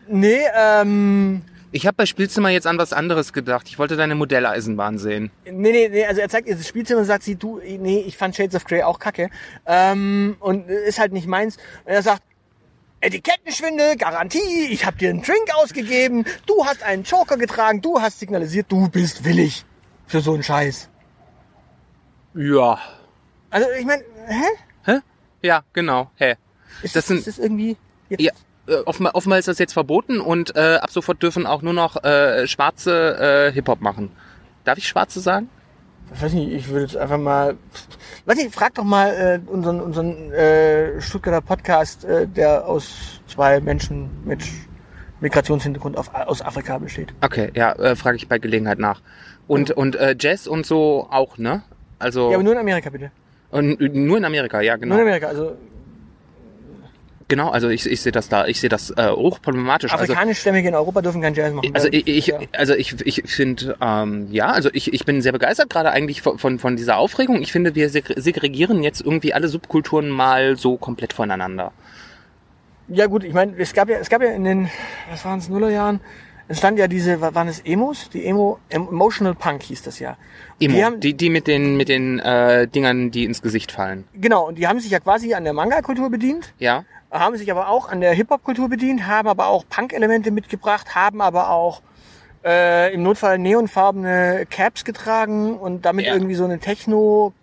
nee, 0.08 0.42
ähm, 0.54 1.44
ich 1.74 1.86
habe 1.88 1.96
bei 1.98 2.06
Spielzimmer 2.06 2.50
jetzt 2.50 2.66
an 2.68 2.78
was 2.78 2.94
anderes 2.94 3.34
gedacht. 3.34 3.68
Ich 3.68 3.78
wollte 3.80 3.98
deine 3.98 4.16
Modelleisenbahn 4.16 4.98
sehen. 4.98 5.32
Nee, 5.46 5.72
nee, 5.72 5.90
nee, 5.90 6.06
also 6.06 6.22
er 6.22 6.30
zeigt 6.30 6.48
ihr 6.48 6.56
das 6.56 6.68
Spielzimmer 6.68 7.02
und 7.02 7.06
sagt 7.06 7.24
sie, 7.24 7.36
du, 7.36 7.60
nee, 7.60 8.00
ich 8.08 8.16
fand 8.16 8.36
Shades 8.36 8.56
of 8.56 8.64
Grey 8.66 8.84
auch 8.84 9.00
kacke. 9.00 9.30
Ähm, 9.66 10.38
und 10.40 10.70
ist 10.70 11.00
halt 11.00 11.12
nicht 11.12 11.28
meins. 11.28 11.58
Und 11.84 11.92
er 11.92 12.02
sagt, 12.04 12.22
Etikettenschwindel, 13.02 13.98
Garantie, 13.98 14.68
ich 14.70 14.86
hab 14.86 14.98
dir 14.98 15.10
einen 15.10 15.22
Drink 15.22 15.50
ausgegeben, 15.56 16.24
du 16.46 16.66
hast 16.66 16.84
einen 16.84 17.04
Joker 17.04 17.36
getragen, 17.38 17.82
du 17.82 18.00
hast 18.00 18.20
signalisiert, 18.20 18.68
du 18.72 18.88
bist 18.88 19.26
willig 19.26 19.66
für 20.08 20.22
so 20.22 20.34
einen 20.34 20.44
Scheiß. 20.44 20.90
Ja. 22.36 22.80
Also 23.50 23.68
ich 23.80 23.86
meine, 23.86 24.04
hä? 24.28 24.46
Hä? 24.86 25.00
Ja, 25.42 25.64
genau. 25.74 26.12
Hä? 26.16 26.36
Ist 26.82 26.96
Das 26.96 27.06
das, 27.06 27.08
sind- 27.08 27.18
ist 27.20 27.28
das 27.28 27.40
irgendwie 27.40 27.78
jetzt 28.10 28.22
Ja, 28.22 28.32
äh, 28.68 28.76
offenbar, 28.86 29.16
offenbar 29.16 29.40
ist 29.40 29.48
das 29.48 29.60
jetzt 29.60 29.74
verboten 29.74 30.20
und 30.20 30.56
äh, 30.56 30.76
ab 30.82 30.90
sofort 30.92 31.22
dürfen 31.22 31.46
auch 31.46 31.62
nur 31.62 31.74
noch 31.74 32.04
äh, 32.04 32.48
Schwarze 32.48 33.48
äh, 33.50 33.52
Hip-Hop 33.54 33.82
machen. 33.82 34.12
Darf 34.64 34.78
ich 34.78 34.88
Schwarze 34.88 35.20
sagen? 35.20 35.50
Ich 36.16 36.22
weiß 36.22 36.34
nicht, 36.34 36.52
ich 36.52 36.68
würde 36.70 36.84
jetzt 36.84 36.96
einfach 36.98 37.18
mal. 37.18 37.56
Weiß 38.26 38.38
nicht, 38.38 38.54
frag 38.54 38.76
doch 38.76 38.84
mal 38.84 39.42
äh, 39.46 39.50
unseren, 39.50 39.82
unseren 39.82 40.32
äh, 40.32 41.02
Stuttgarter 41.02 41.42
Podcast, 41.42 42.06
äh, 42.06 42.28
der 42.28 42.68
aus 42.68 43.22
zwei 43.28 43.60
Menschen 43.60 44.10
mit 44.24 44.44
Migrationshintergrund 45.22 45.98
auf, 45.98 46.14
aus 46.14 46.42
Afrika 46.42 46.78
besteht. 46.78 47.14
Okay, 47.22 47.52
ja, 47.56 47.72
äh, 47.74 47.96
frage 47.96 48.18
ich 48.18 48.28
bei 48.28 48.38
Gelegenheit 48.38 48.80
nach. 48.80 49.02
Und 49.48 49.72
und 49.72 49.96
äh, 49.96 50.16
Jazz 50.20 50.48
und 50.48 50.66
so 50.66 51.08
auch, 51.10 51.38
ne? 51.38 51.64
Also 52.00 52.30
Ja, 52.30 52.36
aber 52.36 52.44
nur 52.44 52.54
in 52.54 52.60
Amerika 52.60 52.90
bitte. 52.90 53.12
und, 53.50 53.80
nur 53.80 54.18
in 54.18 54.26
Amerika, 54.26 54.62
ja, 54.62 54.74
Nur 54.74 54.82
genau. 54.82 54.96
in 54.96 55.02
Amerika. 55.02 55.28
Also 55.28 55.56
Genau, 57.30 57.50
also 57.50 57.70
ich, 57.70 57.86
ich 57.90 58.02
sehe 58.02 58.12
das 58.12 58.28
da, 58.30 58.46
ich 58.48 58.60
sehe 58.60 58.70
das 58.70 58.92
äh, 58.92 59.10
hochproblematisch. 59.10 59.92
Also 59.94 60.04
afrikanischstämmige 60.04 60.68
in 60.68 60.76
Europa 60.76 61.02
dürfen 61.02 61.22
keinen 61.22 61.36
Jazz 61.36 61.54
machen. 61.54 61.72
Also 61.74 61.88
weil- 61.88 61.96
ich, 61.96 62.08
ich 62.08 62.28
ja. 62.28 62.40
also 62.52 62.74
ich, 62.76 62.94
ich 63.06 63.24
finde, 63.26 63.78
ähm, 63.82 64.28
ja, 64.32 64.48
also 64.52 64.70
ich, 64.74 64.94
ich 64.94 65.06
bin 65.06 65.22
sehr 65.22 65.32
begeistert 65.32 65.70
gerade 65.70 65.92
eigentlich 65.92 66.22
von, 66.22 66.38
von, 66.38 66.60
von 66.60 66.76
dieser 66.76 66.98
Aufregung. 66.98 67.42
Ich 67.42 67.52
finde, 67.52 67.76
wir 67.76 67.90
segre- 67.90 68.20
segregieren 68.20 68.84
jetzt 68.84 69.02
irgendwie 69.02 69.34
alle 69.34 69.48
Subkulturen 69.48 70.10
mal 70.10 70.58
so 70.58 70.78
komplett 70.78 71.14
voneinander. 71.14 71.72
ja 72.88 73.06
gut, 73.08 73.24
ich 73.24 73.34
meine, 73.34 73.54
es 73.58 73.74
gab 73.74 73.90
ja, 73.90 73.98
es 73.98 74.10
gab 74.10 74.22
ja 74.22 74.30
in 74.32 74.44
den, 74.44 74.70
was 75.10 75.24
waren 75.26 75.40
es, 75.40 75.48
Nullerjahren, 75.50 76.02
entstand 76.50 76.78
ja 76.78 76.88
diese, 76.88 77.22
wa- 77.22 77.34
waren 77.34 77.48
es 77.48 77.62
Emos? 77.62 78.10
Die 78.10 78.26
Emo, 78.26 78.60
Emotional 78.70 79.34
Punk 79.34 79.64
hieß 79.64 79.82
das 79.84 80.00
ja. 80.00 80.18
Emo, 80.60 80.76
Die 80.76 80.84
haben, 80.86 81.00
die, 81.00 81.14
die 81.14 81.30
mit 81.30 81.48
den, 81.48 81.78
mit 81.78 81.88
den 81.90 82.20
äh, 82.20 82.68
Dingern, 82.68 83.12
die 83.12 83.24
ins 83.24 83.42
Gesicht 83.42 83.72
fallen. 83.72 84.04
genau, 84.14 84.48
und 84.50 84.58
die 84.58 84.68
haben 84.68 84.80
sich 84.80 84.92
ja 84.92 85.00
quasi 85.00 85.34
an 85.34 85.46
der 85.46 85.54
Manga-Kultur 85.54 86.10
bedient. 86.10 86.54
Ja? 86.60 86.84
Haben 87.20 87.38
sich 87.38 87.50
aber 87.52 87.70
auch 87.70 87.90
an 87.90 88.02
der 88.02 88.14
Hip-Hop-Kultur 88.14 88.70
bedient, 88.70 89.08
haben 89.08 89.28
aber 89.28 89.48
auch 89.48 89.64
Punk-Elemente 89.70 90.32
mitgebracht, 90.32 90.96
haben 90.96 91.22
aber 91.22 91.50
auch 91.50 91.82
äh, 92.44 92.94
im 92.94 93.04
Notfall 93.04 93.38
neonfarbene 93.38 94.46
Caps 94.50 94.84
getragen 94.84 95.58
und 95.58 95.86
damit 95.86 96.06
Ja. 96.06 96.14
irgendwie 96.14 96.36
so 96.36 96.44
eine 96.44 96.60
Techno, 96.60 97.34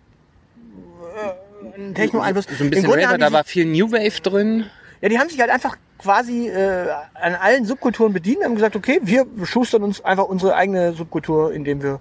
äh, 1.15 1.75
einen 1.75 1.95
Techno-Einfluss. 1.95 2.45
So 2.45 2.63
ein 2.63 2.69
bisschen 2.69 2.91
die 2.91 3.17
da 3.17 3.31
war 3.31 3.43
viel 3.43 3.65
New 3.65 3.91
Wave 3.91 4.21
drin. 4.21 4.65
Ja, 5.01 5.09
die 5.09 5.17
haben 5.19 5.29
sich 5.29 5.39
halt 5.39 5.49
einfach 5.49 5.77
quasi 5.97 6.47
äh, 6.49 6.89
an 7.13 7.35
allen 7.35 7.65
Subkulturen 7.65 8.13
bedient, 8.13 8.43
haben 8.43 8.55
gesagt, 8.55 8.75
okay, 8.75 8.99
wir 9.03 9.25
schustern 9.43 9.83
uns 9.83 10.03
einfach 10.03 10.25
unsere 10.25 10.55
eigene 10.55 10.93
Subkultur, 10.93 11.53
indem 11.53 11.81
wir 11.81 11.99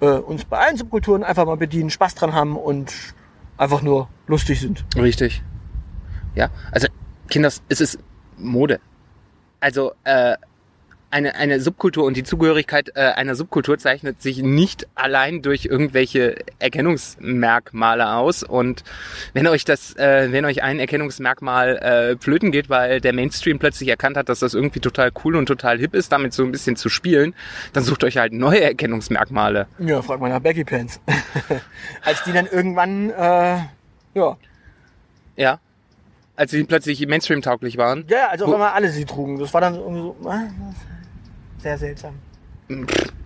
äh, 0.00 0.06
uns 0.06 0.44
bei 0.44 0.58
allen 0.58 0.76
Subkulturen 0.76 1.24
einfach 1.24 1.44
mal 1.46 1.56
bedienen, 1.56 1.90
Spaß 1.90 2.14
dran 2.14 2.32
haben 2.32 2.56
und 2.56 2.94
einfach 3.56 3.82
nur 3.82 4.08
lustig 4.26 4.60
sind. 4.60 4.84
Richtig. 4.96 5.42
Ja, 6.34 6.50
also 6.70 6.88
Kinders, 7.28 7.62
es 7.68 7.80
ist 7.80 7.98
Mode. 8.36 8.80
Also 9.60 9.92
äh, 10.04 10.36
eine, 11.10 11.34
eine 11.36 11.60
Subkultur 11.60 12.04
und 12.04 12.16
die 12.16 12.22
Zugehörigkeit 12.22 12.90
äh, 12.94 13.00
einer 13.00 13.34
Subkultur 13.34 13.78
zeichnet 13.78 14.20
sich 14.20 14.42
nicht 14.42 14.86
allein 14.94 15.40
durch 15.40 15.64
irgendwelche 15.64 16.36
Erkennungsmerkmale 16.58 18.12
aus. 18.12 18.42
Und 18.42 18.84
wenn 19.32 19.46
euch 19.46 19.64
das, 19.64 19.96
äh, 19.96 20.30
wenn 20.32 20.44
euch 20.44 20.62
ein 20.62 20.78
Erkennungsmerkmal 20.78 21.76
äh, 21.78 22.16
flöten 22.18 22.52
geht, 22.52 22.68
weil 22.68 23.00
der 23.00 23.14
Mainstream 23.14 23.58
plötzlich 23.58 23.88
erkannt 23.88 24.16
hat, 24.16 24.28
dass 24.28 24.40
das 24.40 24.52
irgendwie 24.52 24.80
total 24.80 25.10
cool 25.24 25.36
und 25.36 25.46
total 25.46 25.78
hip 25.78 25.94
ist, 25.94 26.12
damit 26.12 26.34
so 26.34 26.44
ein 26.44 26.52
bisschen 26.52 26.76
zu 26.76 26.88
spielen, 26.90 27.34
dann 27.72 27.84
sucht 27.84 28.04
euch 28.04 28.18
halt 28.18 28.34
neue 28.34 28.60
Erkennungsmerkmale. 28.60 29.66
Ja, 29.78 30.02
frag 30.02 30.20
mal 30.20 30.28
nach 30.28 30.40
Baggy 30.40 30.64
Pants. 30.64 31.00
Als 32.04 32.22
die 32.24 32.32
dann 32.32 32.46
irgendwann, 32.46 33.10
äh, 33.10 33.60
ja, 34.14 34.36
Ja. 35.36 35.60
Als 36.38 36.52
sie 36.52 36.62
plötzlich 36.62 37.04
Mainstream-tauglich 37.06 37.76
waren. 37.78 38.04
ja, 38.08 38.28
also 38.28 38.44
auf 38.44 38.50
Wo- 38.50 38.54
einmal 38.54 38.70
alle 38.72 38.90
sie 38.90 39.04
trugen. 39.04 39.38
Das 39.40 39.52
war 39.52 39.60
dann 39.60 39.74
irgendwie 39.74 40.00
so, 40.02 40.16
ah, 40.28 40.42
sehr 41.58 41.76
seltsam. 41.76 42.14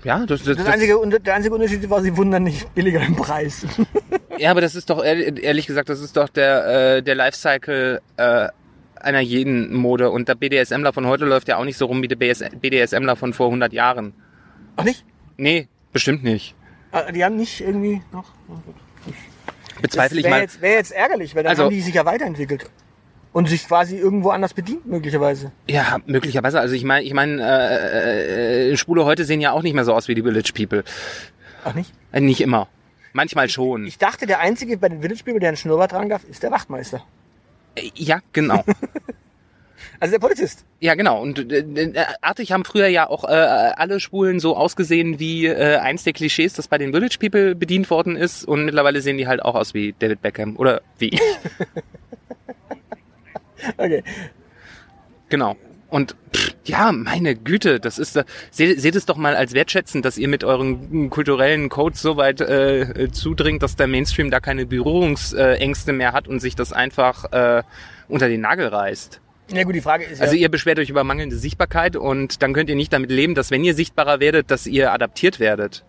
Ja, 0.05 0.25
das, 0.25 0.45
das, 0.45 0.57
Das 0.57 0.67
einzige, 0.67 0.97
der 1.21 1.35
einzige 1.35 1.55
Unterschied 1.55 1.91
war, 1.91 2.01
sie 2.01 2.17
wurden 2.17 2.31
dann 2.31 2.45
nicht 2.45 2.73
billiger 2.75 3.01
im 3.03 3.15
Preis. 3.17 3.67
Ja, 4.39 4.51
aber 4.51 4.63
das 4.63 4.75
ist 4.75 4.89
doch 4.89 5.05
ehrlich, 5.05 5.67
gesagt, 5.67 5.89
das 5.91 6.01
ist 6.01 6.17
doch 6.17 6.29
der 6.31 6.97
äh, 6.97 7.03
der 7.03 7.15
Lifecycle 7.15 8.01
äh, 8.17 8.49
einer 8.97 9.21
jeden 9.21 9.73
Mode 9.77 10.11
und 10.11 10.27
der 10.27 10.35
BDSMler 10.35 10.93
von 10.95 11.07
heute 11.07 11.27
läuft 11.27 11.49
ja 11.49 11.59
auch 11.59 11.65
nicht 11.65 11.77
so 11.77 11.85
rum 11.87 12.03
wie 12.03 12.09
der 12.09 12.17
BS, 12.17 12.43
BDSMler 12.61 13.15
von 13.15 13.35
vor 13.35 13.47
100 13.49 13.73
Jahren. 13.75 14.15
Ach 14.77 14.85
nicht? 14.85 15.05
Nee, 15.37 15.69
bestimmt 15.93 16.25
nicht. 16.25 16.55
Ah, 16.93 17.13
Die 17.13 17.23
haben 17.23 17.37
nicht 17.37 17.61
irgendwie 17.61 18.01
noch. 18.11 18.33
Bezweifle 19.83 20.19
ich 20.19 20.25
wäre 20.25 20.35
mal. 20.35 20.41
jetzt, 20.41 20.61
wär 20.63 20.73
jetzt 20.73 20.93
ärgerlich, 20.93 21.35
weil 21.35 21.43
dann 21.43 21.51
Also- 21.51 21.65
haben 21.65 21.71
die 21.71 21.81
sich 21.83 21.95
ja 21.95 22.05
weiterentwickelt. 22.05 22.69
Und 23.33 23.49
sich 23.49 23.67
quasi 23.67 23.97
irgendwo 23.97 24.31
anders 24.31 24.53
bedient, 24.53 24.87
möglicherweise. 24.87 25.53
Ja, 25.67 25.99
möglicherweise. 26.07 26.61
Also 26.61 26.75
ich 26.75 26.85
meine, 26.85 27.05
ich 27.05 27.15
meine, 27.15 27.41
äh, 27.43 28.73
äh, 28.73 28.77
Schwule 28.77 29.07
heute 29.07 29.25
sehen 29.25 29.41
ja 29.41 29.53
auch 29.53 29.63
nicht 29.63 29.73
mehr 29.75 29.85
so 29.85 29.95
aus 29.95 30.07
wie 30.09 30.15
die 30.15 30.23
Village 30.23 30.53
People. 30.55 30.85
Ach 31.65 31.75
nicht? 31.75 31.93
Äh, 32.13 32.21
nicht 32.21 32.43
immer. 32.43 32.69
Manchmal 33.15 33.49
schon. 33.49 33.87
Ich 33.87 33.99
dachte, 33.99 34.27
der 34.27 34.41
Einzige 34.41 34.77
bei 34.77 34.89
den 34.89 35.01
Village 35.01 35.25
People, 35.25 35.41
der 35.41 35.49
einen 35.49 35.57
Schnurrbart 35.57 35.93
tragen 35.93 36.11
darf, 36.11 36.25
ist 36.25 36.43
der 36.43 36.51
Wachtmeister. 36.51 37.03
Äh, 37.75 37.91
ja, 37.95 38.21
genau. 38.33 38.65
Also 40.03 40.13
der 40.13 40.19
Polizist. 40.19 40.65
Ja, 40.81 40.97
genau. 40.97 41.23
Und 41.23 41.53
äh, 41.53 41.59
äh, 41.61 42.05
artig 42.23 42.51
haben 42.51 42.65
früher 42.65 42.89
ja 42.89 43.09
auch 43.09 43.23
äh, 43.23 43.29
alle 43.29 44.01
Schwulen 44.01 44.41
so 44.41 44.57
ausgesehen 44.57 45.21
wie 45.21 45.47
äh, 45.47 45.77
eins 45.77 46.03
der 46.03 46.13
Klischees, 46.13 46.55
das 46.55 46.67
bei 46.67 46.77
den 46.77 46.93
Village 46.93 47.19
People 47.21 47.55
bedient 47.55 47.89
worden 47.89 48.17
ist. 48.17 48.45
Und 48.45 48.65
mittlerweile 48.65 49.01
sehen 49.01 49.17
die 49.17 49.29
halt 49.29 49.43
auch 49.45 49.55
aus 49.55 49.75
wie 49.75 49.95
David 49.97 50.21
Beckham 50.21 50.57
oder 50.57 50.83
wie 50.99 51.11
ich. 51.11 51.21
Okay. 53.77 54.03
genau. 55.29 55.57
Und 55.89 56.17
pff, 56.35 56.55
ja, 56.65 56.91
meine 56.91 57.35
Güte, 57.35 57.79
das 57.79 57.99
ist 57.99 58.17
da. 58.17 58.25
Seht, 58.51 58.81
seht 58.81 58.97
es 58.97 59.05
doch 59.05 59.17
mal 59.19 59.37
als 59.37 59.53
wertschätzend, 59.53 60.05
dass 60.07 60.17
ihr 60.17 60.29
mit 60.29 60.43
euren 60.43 61.11
kulturellen 61.11 61.69
Codes 61.69 62.01
so 62.01 62.17
weit 62.17 62.41
äh, 62.41 63.11
zudringt, 63.13 63.63
dass 63.63 63.77
der 63.77 63.89
Mainstream 63.89 64.31
da 64.31 64.41
keine 64.41 64.65
Berührungsängste 64.65 65.93
mehr 65.93 66.13
hat 66.15 66.29
und 66.29 66.41
sich 66.41 66.55
das 66.55 66.73
einfach 66.73 67.31
äh, 67.33 67.63
unter 68.09 68.29
den 68.29 68.41
Nagel 68.41 68.69
reißt. 68.69 69.21
Ja 69.53 69.65
gut, 69.65 69.75
die 69.75 69.83
Frage 69.83 70.05
ist 70.05 70.23
Also 70.23 70.35
ja, 70.35 70.41
ihr 70.43 70.51
beschwert 70.51 70.79
euch 70.79 70.89
über 70.89 71.05
mangelnde 71.05 71.37
Sichtbarkeit 71.37 71.97
und 71.97 72.43
dann 72.43 72.55
könnt 72.55 72.71
ihr 72.71 72.77
nicht 72.77 72.93
damit 72.93 73.11
leben, 73.11 73.35
dass 73.35 73.51
wenn 73.51 73.63
ihr 73.63 73.75
sichtbarer 73.75 74.19
werdet, 74.19 74.51
dass 74.51 74.67
ihr 74.67 74.93
adaptiert 74.93 75.41
werdet. 75.41 75.85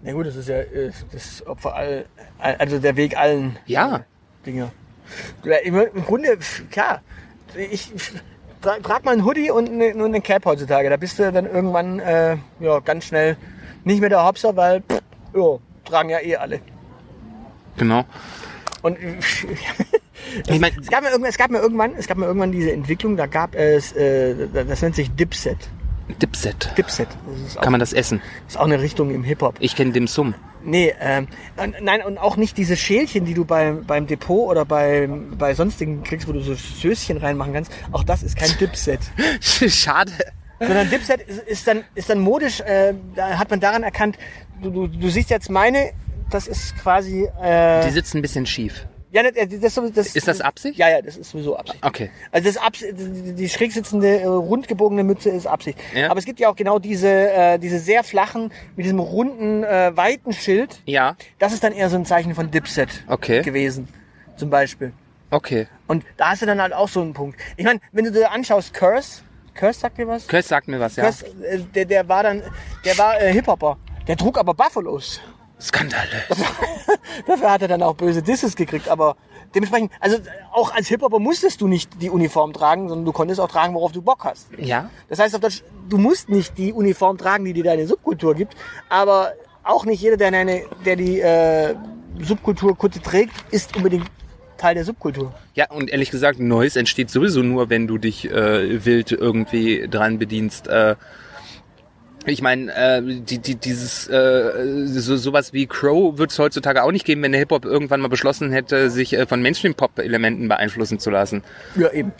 na 0.00 0.12
gut, 0.12 0.26
das 0.26 0.36
ist 0.36 0.48
ja 0.48 0.58
äh, 0.60 0.92
das 1.10 1.44
Opfer 1.44 1.74
all, 1.74 2.04
also 2.38 2.78
der 2.78 2.96
Weg 2.96 3.16
allen 3.16 3.56
Ja. 3.66 3.96
äh, 3.96 4.00
Dinge. 4.46 4.70
Im 5.64 6.04
Grunde, 6.04 6.38
klar, 6.70 7.02
ich 7.56 7.92
tra 8.60 8.78
trag 8.78 9.04
mal 9.04 9.12
einen 9.12 9.24
Hoodie 9.24 9.50
und 9.50 9.70
eine, 9.70 9.94
nur 9.94 10.06
eine 10.06 10.20
Cap 10.20 10.44
heutzutage. 10.44 10.90
Da 10.90 10.96
bist 10.96 11.18
du 11.18 11.32
dann 11.32 11.46
irgendwann 11.46 11.98
äh, 12.00 12.36
ja, 12.60 12.80
ganz 12.80 13.06
schnell 13.06 13.36
nicht 13.84 14.00
mehr 14.00 14.10
der 14.10 14.24
Hopser, 14.24 14.56
weil 14.56 14.82
pff, 14.82 15.00
ja, 15.34 15.58
tragen 15.84 16.10
ja 16.10 16.20
eh 16.20 16.36
alle. 16.36 16.60
Genau. 17.76 18.04
Und 18.82 18.98
Ich 20.48 20.60
mein, 20.60 20.72
es 20.78 20.88
gab 20.88 21.02
mir 21.02 21.10
irgendwann, 21.10 21.30
es 21.30 21.38
gab 21.38 21.50
mir 21.50 21.58
irgendwann, 21.58 21.94
es 21.96 22.06
gab 22.06 22.18
mir 22.18 22.26
irgendwann 22.26 22.52
diese 22.52 22.72
Entwicklung, 22.72 23.16
da 23.16 23.26
gab 23.26 23.54
es, 23.54 23.92
äh, 23.92 24.48
das 24.52 24.82
nennt 24.82 24.94
sich 24.94 25.10
Dipset. 25.10 25.58
Dipset. 26.18 26.72
Dipset. 26.76 27.08
Ist 27.46 27.58
auch, 27.58 27.62
Kann 27.62 27.72
man 27.72 27.80
das 27.80 27.92
essen? 27.92 28.20
ist 28.48 28.58
auch 28.58 28.64
eine 28.64 28.80
Richtung 28.80 29.10
im 29.14 29.24
Hip-Hop. 29.24 29.56
Ich 29.60 29.76
kenne 29.76 29.92
Dim 29.92 30.06
Sum. 30.06 30.34
Nee, 30.62 30.94
ähm, 31.00 31.26
nein, 31.80 32.02
und 32.02 32.18
auch 32.18 32.36
nicht 32.36 32.58
diese 32.58 32.76
Schälchen, 32.76 33.24
die 33.24 33.32
du 33.34 33.44
beim, 33.46 33.84
beim 33.86 34.06
Depot 34.06 34.48
oder 34.50 34.64
beim, 34.66 35.38
bei 35.38 35.54
sonstigen 35.54 36.02
kriegst, 36.02 36.28
wo 36.28 36.32
du 36.32 36.40
so 36.40 36.54
Söschen 36.54 37.16
reinmachen 37.16 37.54
kannst. 37.54 37.72
Auch 37.92 38.04
das 38.04 38.22
ist 38.22 38.36
kein 38.36 38.50
Dipset. 38.58 39.00
Schade. 39.40 40.12
Sondern 40.58 40.90
Dipset 40.90 41.22
ist, 41.22 41.42
ist 41.44 41.66
dann, 41.66 41.84
ist 41.94 42.10
dann 42.10 42.18
modisch, 42.20 42.60
äh, 42.60 42.92
da 43.14 43.38
hat 43.38 43.48
man 43.50 43.60
daran 43.60 43.82
erkannt, 43.82 44.18
du, 44.62 44.70
du, 44.70 44.86
du 44.86 45.08
siehst 45.08 45.30
jetzt 45.30 45.48
meine, 45.48 45.92
das 46.28 46.46
ist 46.46 46.76
quasi, 46.76 47.26
äh, 47.42 47.86
Die 47.86 47.92
sitzen 47.92 48.18
ein 48.18 48.22
bisschen 48.22 48.44
schief. 48.44 48.86
Ja, 49.12 49.22
das, 49.22 49.32
das, 49.74 49.92
das, 49.94 50.16
Ist 50.16 50.28
das 50.28 50.40
Absicht? 50.40 50.78
Ja, 50.78 50.88
ja, 50.88 51.02
das 51.02 51.16
ist 51.16 51.30
sowieso 51.30 51.56
Absicht. 51.56 51.84
Okay. 51.84 52.10
Also 52.30 52.48
das 52.48 52.56
Abs 52.56 52.84
die 52.92 53.48
schräg 53.48 53.72
sitzende, 53.72 54.20
äh, 54.20 54.26
rund 54.26 54.68
gebogene 54.68 55.02
Mütze 55.02 55.30
ist 55.30 55.46
Absicht. 55.46 55.78
Ja. 55.94 56.10
Aber 56.10 56.18
es 56.18 56.24
gibt 56.24 56.38
ja 56.40 56.48
auch 56.48 56.56
genau 56.56 56.78
diese, 56.78 57.08
äh, 57.08 57.58
diese 57.58 57.78
sehr 57.78 58.04
flachen, 58.04 58.52
mit 58.76 58.84
diesem 58.84 59.00
runden, 59.00 59.64
äh, 59.64 59.96
weiten 59.96 60.32
Schild. 60.32 60.80
Ja. 60.86 61.16
Das 61.38 61.52
ist 61.52 61.64
dann 61.64 61.72
eher 61.72 61.90
so 61.90 61.96
ein 61.96 62.04
Zeichen 62.06 62.34
von 62.34 62.50
Dipset 62.50 62.88
Okay. 63.08 63.42
gewesen, 63.42 63.88
zum 64.36 64.50
Beispiel. 64.50 64.92
Okay. 65.30 65.66
Und 65.86 66.04
da 66.16 66.30
hast 66.30 66.42
du 66.42 66.46
dann 66.46 66.60
halt 66.60 66.72
auch 66.72 66.88
so 66.88 67.00
einen 67.00 67.12
Punkt. 67.12 67.38
Ich 67.56 67.64
meine, 67.64 67.80
wenn 67.92 68.04
du 68.04 68.12
dir 68.12 68.30
anschaust, 68.30 68.74
Curse, 68.74 69.22
Curse 69.54 69.80
sagt 69.80 69.98
dir 69.98 70.06
was? 70.08 70.26
Chris 70.26 70.48
sagt 70.48 70.68
mir 70.68 70.80
was, 70.80 70.96
ja. 70.96 71.04
Curse, 71.04 71.26
äh, 71.26 71.58
der, 71.58 71.84
der 71.84 72.08
war 72.08 72.22
dann, 72.22 72.42
der 72.84 72.96
war 72.98 73.20
äh, 73.20 73.32
Hip-Hopper. 73.32 73.76
Der 74.06 74.16
trug 74.16 74.38
aber 74.38 74.54
Buffalos. 74.54 75.20
Skandalös. 75.60 76.24
Dafür 77.26 77.50
hat 77.50 77.62
er 77.62 77.68
dann 77.68 77.82
auch 77.82 77.94
böse 77.94 78.22
Disses 78.22 78.56
gekriegt, 78.56 78.88
aber 78.88 79.16
dementsprechend, 79.54 79.92
also 80.00 80.18
auch 80.52 80.72
als 80.74 80.88
Hip-Hopper 80.88 81.18
musstest 81.18 81.60
du 81.60 81.68
nicht 81.68 82.00
die 82.00 82.10
Uniform 82.10 82.52
tragen, 82.52 82.88
sondern 82.88 83.04
du 83.04 83.12
konntest 83.12 83.40
auch 83.40 83.48
tragen, 83.48 83.74
worauf 83.74 83.92
du 83.92 84.02
Bock 84.02 84.24
hast. 84.24 84.48
Ja? 84.58 84.90
Das 85.08 85.18
heißt, 85.18 85.34
auf 85.34 85.40
Deutsch, 85.40 85.62
du 85.88 85.98
musst 85.98 86.28
nicht 86.28 86.56
die 86.58 86.72
Uniform 86.72 87.18
tragen, 87.18 87.44
die 87.44 87.52
dir 87.52 87.64
deine 87.64 87.86
Subkultur 87.86 88.34
gibt, 88.34 88.54
aber 88.88 89.32
auch 89.62 89.84
nicht 89.84 90.00
jeder, 90.00 90.16
der, 90.16 90.28
eine, 90.28 90.62
der 90.84 90.96
die 90.96 91.20
äh, 91.20 91.74
Subkulturkutte 92.20 93.00
trägt, 93.00 93.34
ist 93.50 93.76
unbedingt 93.76 94.06
Teil 94.56 94.74
der 94.74 94.84
Subkultur. 94.84 95.32
Ja, 95.54 95.70
und 95.70 95.90
ehrlich 95.90 96.10
gesagt, 96.10 96.38
Neues 96.38 96.76
entsteht 96.76 97.10
sowieso 97.10 97.42
nur, 97.42 97.70
wenn 97.70 97.86
du 97.86 97.98
dich 97.98 98.30
äh, 98.30 98.84
wild 98.84 99.10
irgendwie 99.10 99.88
dran 99.88 100.18
bedienst. 100.18 100.68
Äh, 100.68 100.96
ich 102.26 102.42
meine, 102.42 102.72
äh, 102.74 103.02
die, 103.02 103.38
die, 103.38 103.54
dieses 103.54 104.06
äh, 104.08 104.86
so, 104.86 105.16
sowas 105.16 105.52
wie 105.52 105.66
Crow 105.66 106.18
wird 106.18 106.30
es 106.30 106.38
heutzutage 106.38 106.82
auch 106.82 106.92
nicht 106.92 107.06
geben, 107.06 107.22
wenn 107.22 107.32
der 107.32 107.40
Hip-Hop 107.40 107.64
irgendwann 107.64 108.00
mal 108.00 108.08
beschlossen 108.08 108.52
hätte, 108.52 108.90
sich 108.90 109.14
äh, 109.14 109.26
von 109.26 109.40
Mainstream-Pop-Elementen 109.42 110.48
beeinflussen 110.48 110.98
zu 110.98 111.10
lassen. 111.10 111.42
Ja, 111.76 111.90
eben. 111.92 112.12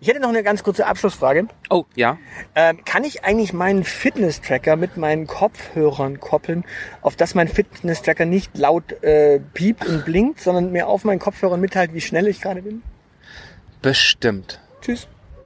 Ich 0.00 0.08
hätte 0.08 0.18
noch 0.20 0.30
eine 0.30 0.42
ganz 0.42 0.64
kurze 0.64 0.86
Abschlussfrage. 0.86 1.46
Oh, 1.70 1.84
ja. 1.94 2.18
Ähm, 2.56 2.84
kann 2.84 3.04
ich 3.04 3.24
eigentlich 3.24 3.52
meinen 3.52 3.84
Fitness-Tracker 3.84 4.74
mit 4.74 4.96
meinen 4.96 5.28
Kopfhörern 5.28 6.18
koppeln, 6.18 6.64
auf 7.02 7.14
dass 7.14 7.36
mein 7.36 7.46
Fitness-Tracker 7.46 8.24
nicht 8.24 8.58
laut 8.58 9.02
äh, 9.04 9.38
piept 9.54 9.86
und 9.86 10.04
blinkt, 10.04 10.40
sondern 10.40 10.72
mir 10.72 10.88
auf 10.88 11.04
meinen 11.04 11.20
Kopfhörern 11.20 11.60
mitteilt, 11.60 11.94
wie 11.94 12.00
schnell 12.00 12.26
ich 12.26 12.40
gerade 12.40 12.62
bin? 12.62 12.82
Bestimmt. 13.80 14.60
Tschüss. 14.80 15.06